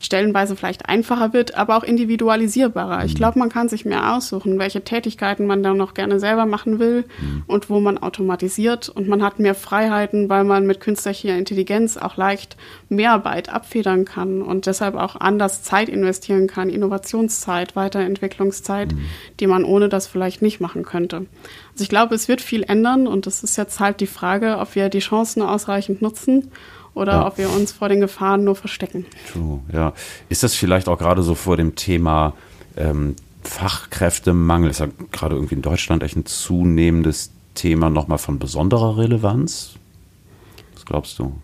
stellenweise 0.00 0.56
vielleicht 0.56 0.88
einfacher 0.88 1.34
wird, 1.34 1.54
aber 1.54 1.76
auch 1.76 1.84
individualisierbarer. 1.84 3.04
Ich 3.04 3.12
mhm. 3.12 3.18
glaube, 3.18 3.38
man 3.38 3.50
kann 3.50 3.68
sich 3.68 3.84
mehr 3.84 4.14
aussuchen, 4.14 4.58
welche 4.58 4.82
Tätigkeiten 4.82 5.46
man 5.46 5.62
dann 5.62 5.76
noch 5.76 5.92
gerne 5.92 6.18
selber 6.18 6.46
machen 6.46 6.78
will 6.78 7.04
mhm. 7.20 7.44
und 7.46 7.68
wo 7.68 7.80
man 7.80 7.98
automatisiert 7.98 8.88
und 8.88 9.08
man 9.08 9.22
hat 9.22 9.38
mehr 9.38 9.54
Freiheiten, 9.54 10.30
weil 10.30 10.44
man 10.44 10.66
mit 10.66 10.80
künstlicher 10.80 11.36
Intelligenz 11.36 11.98
auch 11.98 12.16
leicht 12.16 12.56
Mehrarbeit 12.88 13.50
abfedern 13.50 14.06
kann 14.06 14.40
und 14.40 14.64
deshalb 14.64 14.94
auch 14.94 15.16
anders 15.16 15.62
Zeit 15.62 15.90
investieren 15.90 16.46
kann, 16.46 16.70
Innovationszeit, 16.70 17.76
Weiterentwicklungszeit, 17.76 18.92
mhm. 18.92 19.04
die 19.38 19.46
man 19.46 19.64
ohne 19.64 19.90
das 19.90 20.06
vielleicht 20.06 20.40
nicht 20.40 20.60
machen 20.60 20.82
könnte. 20.82 21.26
Also 21.72 21.82
ich 21.82 21.90
glaube, 21.90 22.14
es 22.14 22.26
wird 22.26 22.40
viel 22.40 22.62
ändern 22.62 23.06
und 23.06 23.26
es 23.26 23.44
ist 23.44 23.56
jetzt 23.56 23.80
halt 23.80 24.00
die 24.00 24.06
Frage, 24.06 24.56
ob 24.58 24.74
wir 24.74 24.88
die 24.88 24.98
Chancen 25.00 25.42
ausreichend 25.42 26.00
nutzen 26.00 26.50
oder 26.94 27.12
ja. 27.12 27.26
ob 27.26 27.38
wir 27.38 27.50
uns 27.50 27.72
vor 27.72 27.88
den 27.88 28.00
Gefahren 28.00 28.44
nur 28.44 28.56
verstecken. 28.56 29.06
True, 29.32 29.60
ja. 29.72 29.92
Ist 30.28 30.42
das 30.42 30.54
vielleicht 30.54 30.88
auch 30.88 30.98
gerade 30.98 31.22
so 31.22 31.34
vor 31.34 31.56
dem 31.56 31.74
Thema 31.76 32.34
ähm, 32.76 33.16
Fachkräftemangel, 33.42 34.70
ist 34.70 34.80
ja 34.80 34.88
gerade 35.12 35.34
irgendwie 35.34 35.54
in 35.54 35.62
Deutschland 35.62 36.02
echt 36.02 36.16
ein 36.16 36.26
zunehmendes 36.26 37.32
Thema 37.54 37.90
nochmal 37.90 38.18
von 38.18 38.38
besonderer 38.38 38.96
Relevanz? 38.96 39.74
Was 40.74 40.84
glaubst 40.84 41.18
du? 41.18 41.34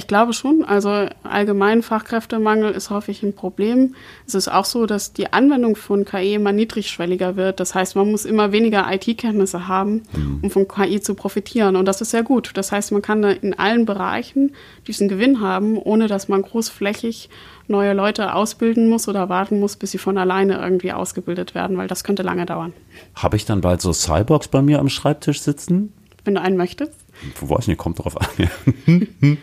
Ich 0.00 0.06
glaube 0.06 0.32
schon. 0.32 0.64
Also 0.64 1.08
allgemein 1.24 1.82
Fachkräftemangel 1.82 2.72
ist 2.72 2.88
häufig 2.88 3.22
ein 3.22 3.34
Problem. 3.34 3.94
Es 4.26 4.34
ist 4.34 4.48
auch 4.48 4.64
so, 4.64 4.86
dass 4.86 5.12
die 5.12 5.30
Anwendung 5.34 5.76
von 5.76 6.06
KI 6.06 6.36
immer 6.36 6.52
niedrigschwelliger 6.52 7.36
wird. 7.36 7.60
Das 7.60 7.74
heißt, 7.74 7.96
man 7.96 8.10
muss 8.10 8.24
immer 8.24 8.50
weniger 8.50 8.90
IT-Kenntnisse 8.90 9.68
haben, 9.68 10.04
mhm. 10.14 10.38
um 10.40 10.50
von 10.50 10.66
KI 10.66 11.02
zu 11.02 11.14
profitieren. 11.14 11.76
Und 11.76 11.84
das 11.84 12.00
ist 12.00 12.12
sehr 12.12 12.22
gut. 12.22 12.52
Das 12.54 12.72
heißt, 12.72 12.92
man 12.92 13.02
kann 13.02 13.22
in 13.22 13.52
allen 13.58 13.84
Bereichen 13.84 14.54
diesen 14.86 15.06
Gewinn 15.06 15.42
haben, 15.42 15.76
ohne 15.76 16.06
dass 16.06 16.28
man 16.28 16.40
großflächig 16.40 17.28
neue 17.68 17.92
Leute 17.92 18.32
ausbilden 18.32 18.88
muss 18.88 19.06
oder 19.06 19.28
warten 19.28 19.60
muss, 19.60 19.76
bis 19.76 19.90
sie 19.90 19.98
von 19.98 20.16
alleine 20.16 20.62
irgendwie 20.62 20.92
ausgebildet 20.92 21.54
werden, 21.54 21.76
weil 21.76 21.88
das 21.88 22.04
könnte 22.04 22.22
lange 22.22 22.46
dauern. 22.46 22.72
Habe 23.16 23.36
ich 23.36 23.44
dann 23.44 23.60
bald 23.60 23.82
so 23.82 23.92
Cyborgs 23.92 24.48
bei 24.48 24.62
mir 24.62 24.78
am 24.78 24.88
Schreibtisch 24.88 25.42
sitzen? 25.42 25.92
Wenn 26.24 26.34
du 26.34 26.40
einen 26.40 26.56
möchtest. 26.56 26.94
Weiß 27.40 27.66
nicht, 27.66 27.78
kommt 27.78 27.98
drauf 27.98 28.16
an. 28.18 28.26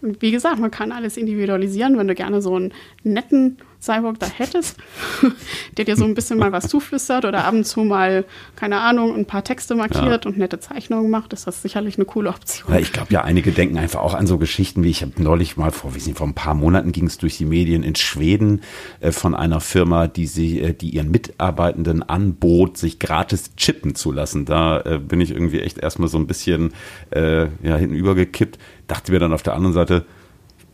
wie 0.00 0.30
gesagt, 0.30 0.58
man 0.58 0.70
kann 0.70 0.92
alles 0.92 1.16
individualisieren, 1.16 1.98
wenn 1.98 2.08
du 2.08 2.14
gerne 2.14 2.40
so 2.40 2.54
einen 2.54 2.72
netten 3.02 3.58
Cyborg 3.80 4.18
da 4.18 4.26
hättest, 4.26 4.76
der 5.76 5.84
dir 5.84 5.96
so 5.96 6.04
ein 6.04 6.14
bisschen 6.14 6.38
mal 6.38 6.50
was 6.50 6.68
zuflüstert 6.68 7.24
oder 7.24 7.44
ab 7.44 7.54
und 7.54 7.64
zu 7.64 7.80
mal, 7.80 8.24
keine 8.56 8.80
Ahnung, 8.80 9.14
ein 9.14 9.24
paar 9.24 9.44
Texte 9.44 9.74
markiert 9.76 10.24
ja. 10.24 10.28
und 10.28 10.36
nette 10.36 10.58
Zeichnungen 10.58 11.10
macht, 11.10 11.32
ist 11.32 11.46
das 11.46 11.62
sicherlich 11.62 11.96
eine 11.96 12.04
coole 12.04 12.30
Option. 12.30 12.72
Ja, 12.72 12.80
ich 12.80 12.92
glaube 12.92 13.12
ja, 13.12 13.22
einige 13.22 13.52
denken 13.52 13.78
einfach 13.78 14.00
auch 14.00 14.14
an 14.14 14.26
so 14.26 14.38
Geschichten, 14.38 14.82
wie 14.82 14.90
ich 14.90 15.02
habe 15.02 15.12
neulich 15.22 15.56
mal 15.56 15.70
vor, 15.70 15.94
wie 15.94 16.00
vor 16.12 16.26
ein 16.26 16.34
paar 16.34 16.54
Monaten 16.54 16.90
ging 16.90 17.06
es 17.06 17.18
durch 17.18 17.38
die 17.38 17.44
Medien 17.44 17.84
in 17.84 17.94
Schweden 17.94 18.62
äh, 19.00 19.12
von 19.12 19.34
einer 19.34 19.60
Firma, 19.60 20.08
die 20.08 20.26
sie, 20.26 20.60
äh, 20.60 20.74
die 20.74 20.90
ihren 20.90 21.10
Mitarbeitenden 21.10 22.02
anbot, 22.02 22.76
sich 22.76 22.98
gratis 22.98 23.54
chippen 23.56 23.94
zu 23.94 24.10
lassen. 24.10 24.44
Da 24.44 24.80
äh, 24.80 24.98
bin 24.98 25.20
ich 25.20 25.30
irgendwie 25.30 25.60
echt 25.60 25.78
erstmal 25.78 26.08
so 26.08 26.18
ein 26.18 26.26
bisschen 26.26 26.72
äh, 27.10 27.42
ja, 27.62 27.76
hinten 27.76 27.94
übergekippt, 27.94 28.58
dachte 28.88 29.12
mir 29.12 29.20
dann 29.20 29.32
auf 29.32 29.42
der 29.42 29.54
anderen 29.54 29.74
Seite, 29.74 30.04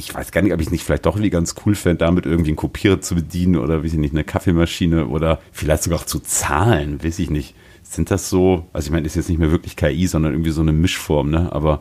ich 0.04 0.14
weiß 0.14 0.32
gar 0.32 0.42
nicht, 0.42 0.52
ob 0.52 0.60
ich 0.60 0.66
es 0.66 0.72
nicht 0.72 0.84
vielleicht 0.84 1.06
doch 1.06 1.16
irgendwie 1.16 1.30
ganz 1.30 1.54
cool 1.64 1.74
fände, 1.74 1.98
damit 1.98 2.26
irgendwie 2.26 2.50
einen 2.50 2.56
Kopierer 2.56 3.00
zu 3.00 3.14
bedienen 3.14 3.56
oder, 3.56 3.82
weiß 3.82 3.92
ich 3.92 3.98
nicht, 3.98 4.14
eine 4.14 4.24
Kaffeemaschine 4.24 5.06
oder 5.06 5.40
vielleicht 5.52 5.84
sogar 5.84 6.00
auch 6.00 6.06
zu 6.06 6.20
zahlen, 6.20 7.02
weiß 7.02 7.18
ich 7.18 7.30
nicht. 7.30 7.54
Sind 7.82 8.10
das 8.10 8.28
so, 8.28 8.66
also 8.72 8.86
ich 8.86 8.92
meine, 8.92 9.06
ist 9.06 9.16
jetzt 9.16 9.28
nicht 9.28 9.38
mehr 9.38 9.50
wirklich 9.50 9.76
KI, 9.76 10.06
sondern 10.06 10.32
irgendwie 10.32 10.50
so 10.50 10.62
eine 10.62 10.72
Mischform, 10.72 11.30
ne? 11.30 11.52
Aber 11.52 11.80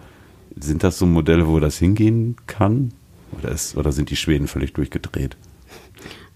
sind 0.57 0.83
das 0.83 0.99
so 0.99 1.05
Modelle, 1.05 1.47
wo 1.47 1.59
das 1.59 1.77
hingehen 1.77 2.35
kann? 2.47 2.93
Oder, 3.37 3.51
ist, 3.51 3.75
oder 3.75 3.91
sind 3.91 4.09
die 4.09 4.15
Schweden 4.15 4.47
völlig 4.47 4.73
durchgedreht? 4.73 5.35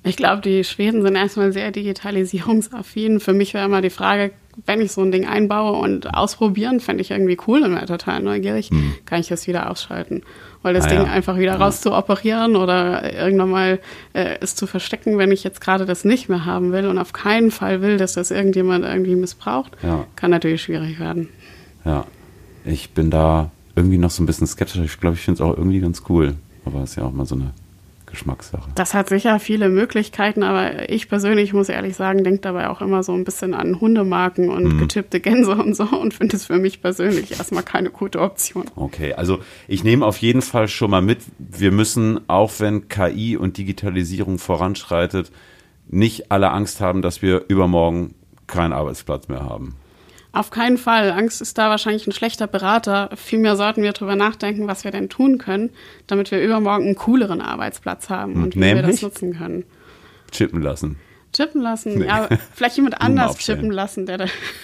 Ich 0.03 0.15
glaube, 0.15 0.41
die 0.41 0.63
Schweden 0.63 1.01
sind 1.01 1.15
erstmal 1.15 1.51
sehr 1.51 1.71
digitalisierungsaffin. 1.71 3.19
Für 3.19 3.33
mich 3.33 3.53
wäre 3.53 3.65
immer 3.65 3.81
die 3.81 3.89
Frage, 3.89 4.31
wenn 4.65 4.81
ich 4.81 4.91
so 4.91 5.01
ein 5.01 5.11
Ding 5.11 5.27
einbaue 5.27 5.77
und 5.77 6.13
ausprobieren, 6.13 6.79
fände 6.79 7.01
ich 7.01 7.11
irgendwie 7.11 7.37
cool 7.47 7.61
und 7.63 7.75
wäre 7.75 7.85
total 7.85 8.21
neugierig, 8.21 8.71
mhm. 8.71 8.95
kann 9.05 9.19
ich 9.19 9.27
das 9.27 9.47
wieder 9.47 9.69
ausschalten. 9.69 10.23
Weil 10.67 10.73
das 10.73 10.83
ah, 10.83 10.89
Ding 10.89 10.97
ja. 10.97 11.05
einfach 11.05 11.37
wieder 11.37 11.53
ja. 11.53 11.57
raus 11.59 11.79
zu 11.79 11.93
operieren 11.93 12.57
oder 12.57 13.13
irgendwann 13.13 13.49
mal 13.49 13.79
äh, 14.11 14.35
es 14.41 14.53
zu 14.53 14.67
verstecken, 14.67 15.17
wenn 15.17 15.31
ich 15.31 15.45
jetzt 15.45 15.61
gerade 15.61 15.85
das 15.85 16.03
nicht 16.03 16.27
mehr 16.27 16.43
haben 16.43 16.73
will 16.73 16.87
und 16.87 16.97
auf 16.97 17.13
keinen 17.13 17.51
Fall 17.51 17.81
will, 17.81 17.95
dass 17.95 18.15
das 18.15 18.31
irgendjemand 18.31 18.83
irgendwie 18.83 19.15
missbraucht, 19.15 19.77
ja. 19.81 20.03
kann 20.17 20.29
natürlich 20.29 20.63
schwierig 20.63 20.99
werden. 20.99 21.29
Ja, 21.85 22.05
ich 22.65 22.89
bin 22.89 23.09
da 23.09 23.49
irgendwie 23.77 23.97
noch 23.97 24.09
so 24.09 24.21
ein 24.21 24.25
bisschen 24.25 24.45
skeptisch. 24.45 24.81
Ich 24.83 24.99
glaube, 24.99 25.15
ich 25.15 25.21
finde 25.21 25.41
es 25.41 25.49
auch 25.49 25.55
irgendwie 25.55 25.79
ganz 25.79 26.03
cool. 26.09 26.35
Aber 26.65 26.83
es 26.83 26.89
ist 26.89 26.95
ja 26.97 27.03
auch 27.03 27.13
mal 27.13 27.25
so 27.25 27.35
eine 27.35 27.53
Geschmackssache. 28.07 28.69
Das 28.75 28.93
hat 28.93 29.09
sicher 29.09 29.39
viele 29.39 29.69
Möglichkeiten, 29.69 30.41
aber 30.43 30.89
ich 30.89 31.09
persönlich 31.09 31.53
muss 31.53 31.69
ehrlich 31.69 31.95
sagen, 31.95 32.23
denke 32.23 32.41
dabei 32.41 32.69
auch 32.69 32.81
immer 32.81 33.03
so 33.03 33.13
ein 33.13 33.23
bisschen 33.23 33.53
an 33.53 33.79
Hundemarken 33.79 34.49
und 34.49 34.63
mhm. 34.63 34.79
getippte 34.79 35.19
Gänse 35.19 35.55
und 35.55 35.75
so 35.75 35.83
und 35.83 36.13
finde 36.13 36.35
es 36.37 36.45
für 36.45 36.57
mich 36.57 36.81
persönlich 36.81 37.31
erstmal 37.31 37.63
keine 37.63 37.91
gute 37.91 38.21
Option. 38.21 38.65
Okay, 38.75 39.13
also 39.13 39.39
ich 39.67 39.83
nehme 39.83 40.05
auf 40.05 40.17
jeden 40.17 40.41
Fall 40.41 40.67
schon 40.67 40.89
mal 40.89 41.01
mit, 41.01 41.19
wir 41.37 41.71
müssen, 41.71 42.21
auch 42.27 42.53
wenn 42.59 42.87
KI 42.87 43.37
und 43.37 43.57
Digitalisierung 43.57 44.39
voranschreitet, 44.39 45.31
nicht 45.89 46.31
alle 46.31 46.51
Angst 46.51 46.81
haben, 46.81 47.01
dass 47.01 47.21
wir 47.21 47.45
übermorgen 47.47 48.15
keinen 48.47 48.73
Arbeitsplatz 48.73 49.27
mehr 49.27 49.43
haben. 49.43 49.75
Auf 50.37 50.51
keinen 50.51 50.77
Fall. 50.77 51.09
Angst 51.09 51.41
ist 51.41 51.57
da 51.57 51.71
wahrscheinlich 51.71 52.05
ein 52.05 52.11
schlechter 52.11 52.45
Berater. 52.45 53.09
Vielmehr 53.15 53.55
sollten 53.55 53.81
wir 53.81 53.91
darüber 53.91 54.15
nachdenken, 54.15 54.67
was 54.67 54.83
wir 54.83 54.91
denn 54.91 55.09
tun 55.09 55.39
können, 55.39 55.71
damit 56.05 56.29
wir 56.29 56.39
übermorgen 56.39 56.85
einen 56.85 56.95
cooleren 56.95 57.41
Arbeitsplatz 57.41 58.11
haben 58.11 58.43
und, 58.43 58.55
wie 58.55 58.61
wir 58.61 58.83
das 58.83 59.01
nutzen 59.01 59.35
können. 59.35 59.63
Chippen 60.31 60.61
lassen. 60.61 60.99
Chippen 61.33 61.61
lassen, 61.61 61.99
nee. 61.99 62.05
ja, 62.05 62.29
vielleicht 62.53 62.77
jemand 62.77 63.01
anders 63.01 63.37
chippen 63.37 63.71
lassen, 63.71 64.05
der, 64.05 64.17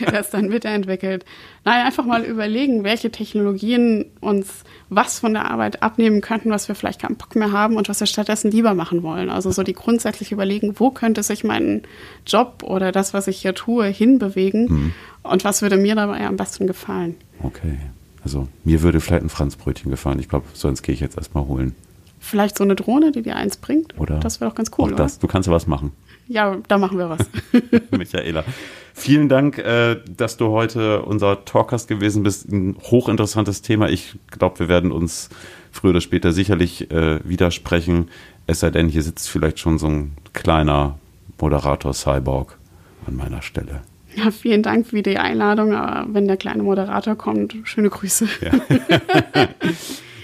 der 0.00 0.12
das 0.12 0.30
dann 0.30 0.48
mitentwickelt. 0.48 1.24
Nein, 1.64 1.84
einfach 1.84 2.04
mal 2.04 2.24
überlegen, 2.24 2.84
welche 2.84 3.10
Technologien 3.10 4.06
uns 4.20 4.64
was 4.88 5.18
von 5.18 5.34
der 5.34 5.50
Arbeit 5.50 5.82
abnehmen 5.82 6.20
könnten, 6.20 6.50
was 6.50 6.68
wir 6.68 6.74
vielleicht 6.74 7.02
keinen 7.02 7.16
Bock 7.16 7.36
mehr 7.36 7.52
haben 7.52 7.76
und 7.76 7.88
was 7.88 8.00
wir 8.00 8.06
stattdessen 8.06 8.50
lieber 8.50 8.74
machen 8.74 9.02
wollen. 9.02 9.28
Also 9.28 9.50
so 9.50 9.62
die 9.62 9.74
grundsätzlich 9.74 10.32
überlegen, 10.32 10.80
wo 10.80 10.90
könnte 10.90 11.22
sich 11.22 11.44
mein 11.44 11.82
Job 12.26 12.62
oder 12.62 12.92
das, 12.92 13.12
was 13.12 13.26
ich 13.26 13.42
hier 13.42 13.54
tue, 13.54 13.86
hinbewegen 13.86 14.68
hm. 14.68 14.92
und 15.24 15.44
was 15.44 15.60
würde 15.60 15.76
mir 15.76 15.94
dabei 15.94 16.26
am 16.26 16.36
besten 16.36 16.66
gefallen. 16.66 17.16
Okay. 17.42 17.78
Also 18.24 18.48
mir 18.64 18.82
würde 18.82 19.00
vielleicht 19.00 19.22
ein 19.22 19.28
Franzbrötchen 19.28 19.90
gefallen. 19.90 20.18
Ich 20.18 20.28
glaube, 20.28 20.46
sonst 20.52 20.82
gehe 20.82 20.94
ich 20.94 21.00
jetzt 21.00 21.16
erstmal 21.16 21.46
holen. 21.46 21.74
Vielleicht 22.20 22.58
so 22.58 22.64
eine 22.64 22.74
Drohne, 22.74 23.12
die 23.12 23.22
dir 23.22 23.36
eins 23.36 23.56
bringt. 23.56 23.98
Oder 23.98 24.18
das 24.18 24.40
wäre 24.40 24.50
doch 24.50 24.56
ganz 24.56 24.70
cool. 24.78 24.92
Auch 24.92 24.96
das. 24.96 25.14
Oder? 25.14 25.20
Du 25.22 25.26
kannst 25.28 25.46
ja 25.46 25.52
was 25.52 25.66
machen. 25.66 25.92
Ja, 26.26 26.58
da 26.68 26.78
machen 26.78 26.98
wir 26.98 27.08
was. 27.08 27.20
Michaela, 27.90 28.44
vielen 28.92 29.28
Dank, 29.28 29.58
äh, 29.58 29.96
dass 30.14 30.36
du 30.36 30.48
heute 30.48 31.02
unser 31.02 31.44
Talkast 31.44 31.88
gewesen 31.88 32.22
bist. 32.22 32.48
Ein 32.50 32.76
hochinteressantes 32.90 33.62
Thema. 33.62 33.88
Ich 33.88 34.16
glaube, 34.30 34.58
wir 34.58 34.68
werden 34.68 34.92
uns 34.92 35.30
früher 35.72 35.90
oder 35.90 36.00
später 36.00 36.32
sicherlich 36.32 36.90
äh, 36.90 37.20
widersprechen. 37.26 38.10
Es 38.46 38.60
sei 38.60 38.70
denn, 38.70 38.88
hier 38.88 39.02
sitzt 39.02 39.28
vielleicht 39.28 39.58
schon 39.58 39.78
so 39.78 39.86
ein 39.86 40.16
kleiner 40.34 40.98
Moderator-Cyborg 41.40 42.58
an 43.06 43.16
meiner 43.16 43.42
Stelle. 43.42 43.82
Ja, 44.14 44.30
vielen 44.30 44.62
Dank 44.62 44.86
für 44.88 45.02
die 45.02 45.18
Einladung. 45.18 45.74
Aber 45.74 46.12
wenn 46.12 46.26
der 46.26 46.36
kleine 46.36 46.62
Moderator 46.62 47.14
kommt, 47.14 47.56
schöne 47.64 47.88
Grüße. 47.88 48.28
Ja. 48.40 48.52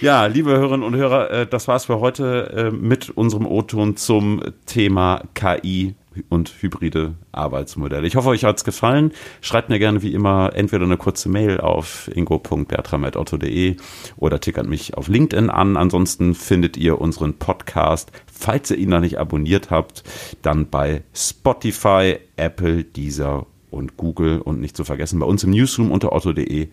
Ja, 0.05 0.27
liebe 0.27 0.51
Hörerinnen 0.51 0.83
und 0.83 0.97
Hörer, 0.97 1.31
äh, 1.31 1.47
das 1.47 1.67
war's 1.67 1.87
für 1.87 1.99
heute 1.99 2.53
äh, 2.55 2.71
mit 2.71 3.09
unserem 3.09 3.47
O-Ton 3.47 3.97
zum 3.97 4.43
Thema 4.67 5.23
KI 5.33 5.95
und 6.29 6.53
hybride 6.61 7.15
Arbeitsmodelle. 7.33 8.07
Ich 8.07 8.15
hoffe, 8.15 8.29
euch 8.29 8.45
hat's 8.45 8.65
gefallen. 8.65 9.13
Schreibt 9.41 9.71
mir 9.71 9.79
gerne 9.79 10.03
wie 10.03 10.13
immer 10.13 10.51
entweder 10.55 10.85
eine 10.85 10.99
kurze 10.99 11.31
Mail 11.31 11.59
auf 11.59 12.11
ingo.bertram.otto.de 12.15 13.79
oder 14.19 14.41
tickert 14.41 14.67
mich 14.67 14.95
auf 14.95 15.09
LinkedIn 15.09 15.49
an. 15.49 15.79
Ansonsten 15.79 16.35
findet 16.35 16.77
ihr 16.77 17.01
unseren 17.01 17.39
Podcast, 17.39 18.13
falls 18.31 18.71
ihr 18.73 18.77
ihn 18.77 18.91
noch 18.91 19.01
nicht 19.01 19.19
abonniert 19.19 19.71
habt, 19.71 20.05
dann 20.43 20.69
bei 20.69 21.03
Spotify, 21.15 22.19
Apple, 22.37 22.85
Deezer 22.85 23.47
und 23.71 23.97
Google 23.97 24.43
und 24.43 24.61
nicht 24.61 24.77
zu 24.77 24.85
vergessen 24.85 25.19
bei 25.19 25.25
uns 25.25 25.45
im 25.45 25.51
Newsroom 25.53 25.91
unter 25.91 26.13
otto.de 26.13 26.69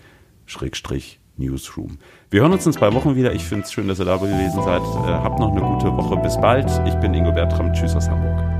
schrägstrich 0.47 1.21
Newsroom. 1.37 1.97
Wir 2.31 2.39
hören 2.43 2.53
uns 2.53 2.65
in 2.65 2.71
zwei 2.71 2.93
Wochen 2.93 3.17
wieder. 3.17 3.33
Ich 3.33 3.43
finde 3.43 3.65
es 3.65 3.73
schön, 3.73 3.89
dass 3.89 3.99
ihr 3.99 4.05
da 4.05 4.15
gewesen 4.15 4.63
seid. 4.63 4.81
Äh, 4.81 5.21
habt 5.21 5.37
noch 5.37 5.51
eine 5.51 5.59
gute 5.59 5.91
Woche. 5.97 6.15
Bis 6.15 6.39
bald. 6.39 6.65
Ich 6.87 6.95
bin 6.95 7.13
Ingo 7.13 7.33
Bertram. 7.33 7.73
Tschüss 7.73 7.93
aus 7.93 8.09
Hamburg. 8.09 8.50